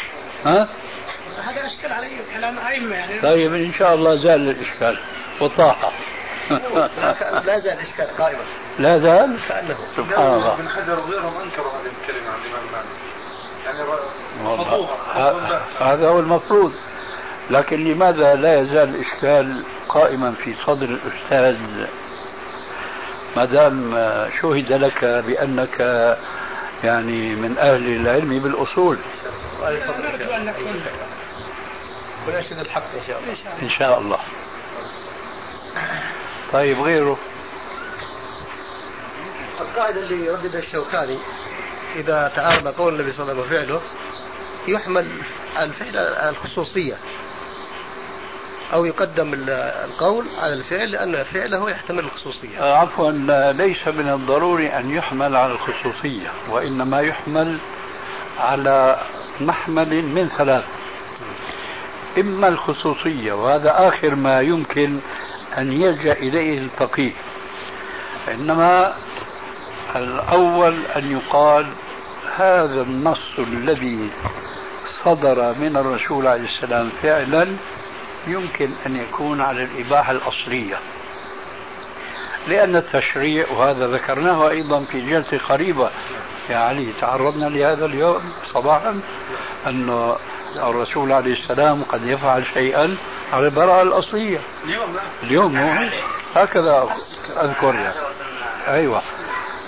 [0.45, 0.67] ها؟
[1.43, 3.21] هذا أشكال علي كلام أئمة يعني.
[3.21, 4.99] طيب إن شاء الله زال الإشكال.
[5.41, 5.91] وطاح
[6.49, 8.43] لا زال الإشكال قائما.
[8.79, 9.77] لا زال؟ كأنه.
[9.97, 10.53] سبحان الله.
[10.53, 12.85] ابن حجر وغيرهم أنكروا هذه الكلمة عن الإمام مالك.
[13.65, 13.79] يعني
[15.79, 16.73] هذا هو المفروض.
[17.49, 21.57] لكن لماذا لا يزال الإشكال قائما في صدر الأستاذ؟
[23.37, 23.93] ما دام
[24.41, 25.79] شهد لك بأنك
[26.83, 28.97] يعني من أهل العلم بالأصول.
[29.61, 30.81] نرجو أن نكون
[32.27, 33.33] ونشهد الحق إن شاء الله.
[33.61, 34.19] إن شاء الله.
[36.53, 37.17] طيب غيره.
[39.61, 41.17] القاعدة اللي يرددها الشوكاني
[41.95, 43.81] إذا تعارض قول النبي صلى الله عليه وسلم وفعله
[44.67, 45.07] يحمل
[45.57, 45.97] الفعل
[46.29, 46.95] الخصوصية
[48.73, 49.33] أو يقدم
[49.85, 52.59] القول على الفعل لأن فعله يحتمل الخصوصية.
[52.59, 53.11] آه، عفوا
[53.51, 57.57] ليس من الضروري أن يحمل على الخصوصية وإنما يحمل
[58.39, 59.01] على
[59.41, 60.65] محمل من ثلاث.
[62.17, 64.99] إما الخصوصية وهذا آخر ما يمكن
[65.59, 67.11] أن يلجأ إليه الفقيه.
[68.27, 68.95] إنما
[69.95, 71.65] الأول أن يقال
[72.37, 74.09] هذا النص الذي
[75.03, 77.47] صدر من الرسول عليه السلام فعلا
[78.27, 80.75] يمكن أن يكون على الإباحة الأصلية.
[82.47, 85.89] لأن التشريع وهذا ذكرناه أيضا في جلسة قريبة.
[86.49, 88.21] يا علي تعرضنا لهذا اليوم
[88.53, 89.01] صباحا
[89.67, 90.15] أن
[90.55, 92.97] الرسول عليه السلام قد يفعل شيئا
[93.33, 94.39] على البراءة الأصلية.
[94.65, 95.89] اليوم اليوم هو
[96.35, 96.89] هكذا
[97.41, 97.95] أذكر يعني.
[98.67, 99.01] أيوة.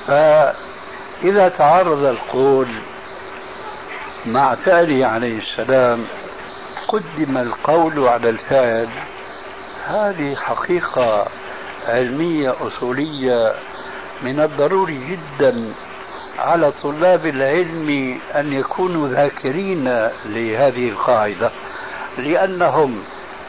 [0.07, 2.67] فإذا تعرض القول
[4.25, 6.05] مع فعله عليه السلام
[6.87, 8.87] قدم القول على الفعل
[9.87, 11.25] هذه حقيقة
[11.87, 13.53] علمية أصولية
[14.21, 15.73] من الضروري جدا.
[16.41, 19.83] على طلاب العلم أن يكونوا ذاكرين
[20.25, 21.51] لهذه القاعدة
[22.17, 23.03] لأنهم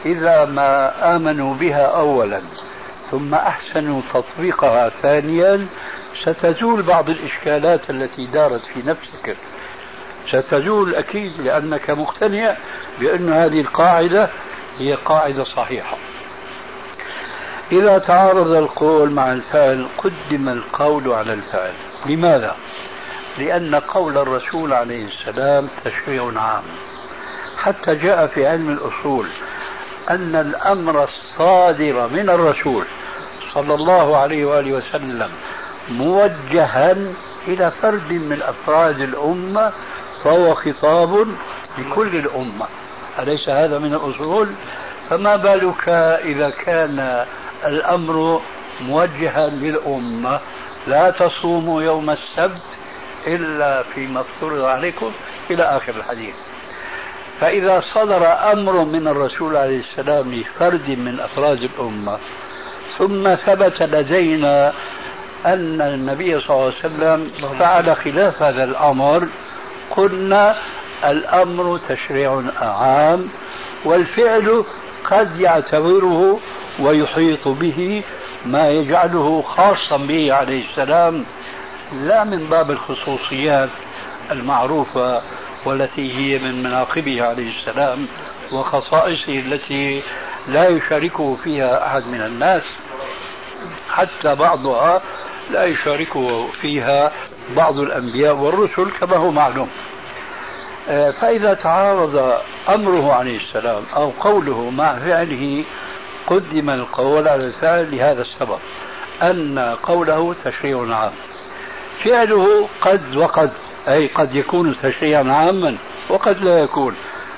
[0.05, 2.41] إذا ما آمنوا بها أولا
[3.11, 5.67] ثم أحسنوا تطبيقها ثانيا
[6.23, 9.35] ستزول بعض الإشكالات التي دارت في نفسك.
[10.31, 12.55] ستزول أكيد لأنك مقتنع
[12.99, 14.29] بأن هذه القاعدة
[14.79, 15.97] هي قاعدة صحيحة.
[17.71, 21.73] إذا تعارض القول مع الفعل قدم القول على الفعل
[22.05, 22.55] لماذا؟
[23.37, 26.63] لأن قول الرسول عليه السلام تشريع عام.
[27.57, 29.27] حتى جاء في علم الأصول
[30.09, 32.85] أن الأمر الصادر من الرسول
[33.53, 35.29] صلى الله عليه وآله وسلم
[35.89, 36.95] موجها
[37.47, 39.71] إلى فرد من أفراد الأمة
[40.23, 41.27] فهو خطاب
[41.77, 42.65] لكل الأمة.
[43.19, 44.47] أليس هذا من الأصول؟
[45.09, 45.89] فما بالك
[46.23, 47.25] إذا كان
[47.65, 48.41] الأمر
[48.81, 50.39] موجها للأمة؟
[50.87, 52.61] لا تصوموا يوم السبت
[53.27, 55.11] إلا فيما افترض عليكم
[55.51, 56.35] إلى آخر الحديث.
[57.41, 62.17] فإذا صدر أمر من الرسول عليه السلام لفرد من أفراد الأمة
[62.97, 64.73] ثم ثبت لدينا
[65.45, 67.27] أن النبي صلى الله عليه وسلم
[67.59, 69.27] فعل خلاف هذا الأمر
[69.91, 70.57] قلنا
[71.05, 73.29] الأمر تشريع عام
[73.85, 74.65] والفعل
[75.03, 76.39] قد يعتبره
[76.79, 78.03] ويحيط به
[78.45, 81.25] ما يجعله خاصا به عليه السلام
[81.93, 83.69] لا من باب الخصوصيات
[84.31, 85.21] المعروفة
[85.65, 88.07] والتي هي من مناقبه عليه السلام
[88.51, 90.03] وخصائصه التي
[90.47, 92.63] لا يشاركه فيها أحد من الناس.
[93.89, 95.01] حتى بعضها
[95.51, 97.11] لا يشاركه فيها
[97.55, 99.69] بعض الأنبياء والرسل كما هو معلوم.
[100.89, 102.39] آه، فإذا تعارض
[102.69, 105.63] أمره عليه السلام أو قوله مع فعله
[106.27, 108.59] قدم القول على الفعل لهذا السبب
[109.21, 111.11] أن قوله تشريع عام.
[112.03, 113.51] فعله قد وقد
[113.87, 115.77] أي قد يكون تشريعا عاما
[116.09, 116.95] وقد لا يكون.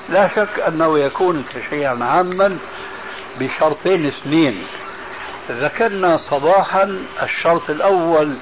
[0.10, 2.58] لا شك أنه يكون تشريعا عاما
[3.40, 4.64] بشرطين اثنين.
[5.52, 8.34] ذكرنا صباحا الشرط الأول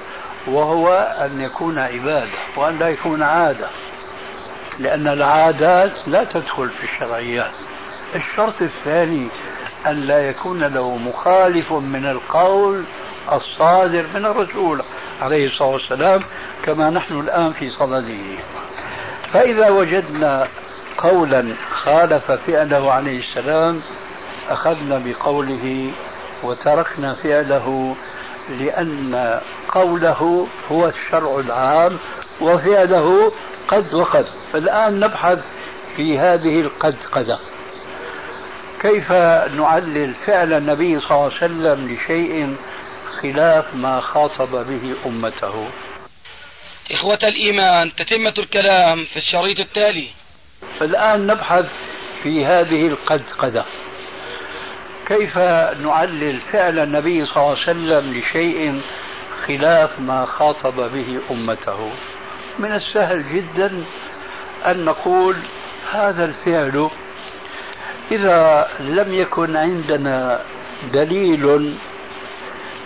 [0.46, 3.68] وهو أن يكون عبادة وأن لا يكون عادة
[4.78, 7.52] لأن العادات لا تدخل في الشرعيات.
[8.14, 9.28] الشرط الثاني
[9.86, 12.84] أن لا يكون له مخالف من القول
[13.32, 14.82] الصادر من الرسول
[15.22, 16.20] عليه الصلاة والسلام
[16.64, 18.38] كما نحن الآن في صدده.
[19.32, 20.48] فإذا وجدنا
[20.98, 23.80] قولا خالف فعله عليه السلام
[24.48, 25.90] أخذنا بقوله
[26.42, 27.96] وتركنا فعله
[28.48, 31.98] لأن قوله هو الشرع العام
[32.40, 33.32] وفعله
[33.68, 34.26] قد وقد.
[34.52, 35.38] فالآن نبحث
[35.96, 37.38] في هذه القد قدة
[38.84, 39.12] كيف
[39.52, 42.56] نعلل فعل النبي صلى الله عليه وسلم لشيء
[43.20, 45.66] خلاف ما خاطب به أمته؟
[46.90, 50.08] إخوة الإيمان تتمة الكلام في الشريط التالي.
[50.82, 51.66] الآن نبحث
[52.22, 53.64] في هذه القد قدة
[55.08, 55.38] كيف
[55.78, 58.80] نعلل فعل النبي صلى الله عليه وسلم لشيء
[59.46, 61.90] خلاف ما خاطب به أمته؟
[62.58, 63.84] من السهل جدا
[64.66, 65.36] أن نقول
[65.92, 66.90] هذا الفعل
[68.14, 70.40] إذا لم يكن عندنا
[70.92, 71.74] دليل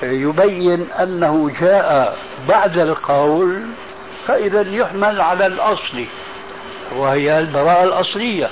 [0.02, 2.16] يبين أنه جاء
[2.48, 3.62] بعد القول
[4.26, 6.04] فإذا يحمل على الأصل
[6.96, 8.50] وهي البراءة الأصلية.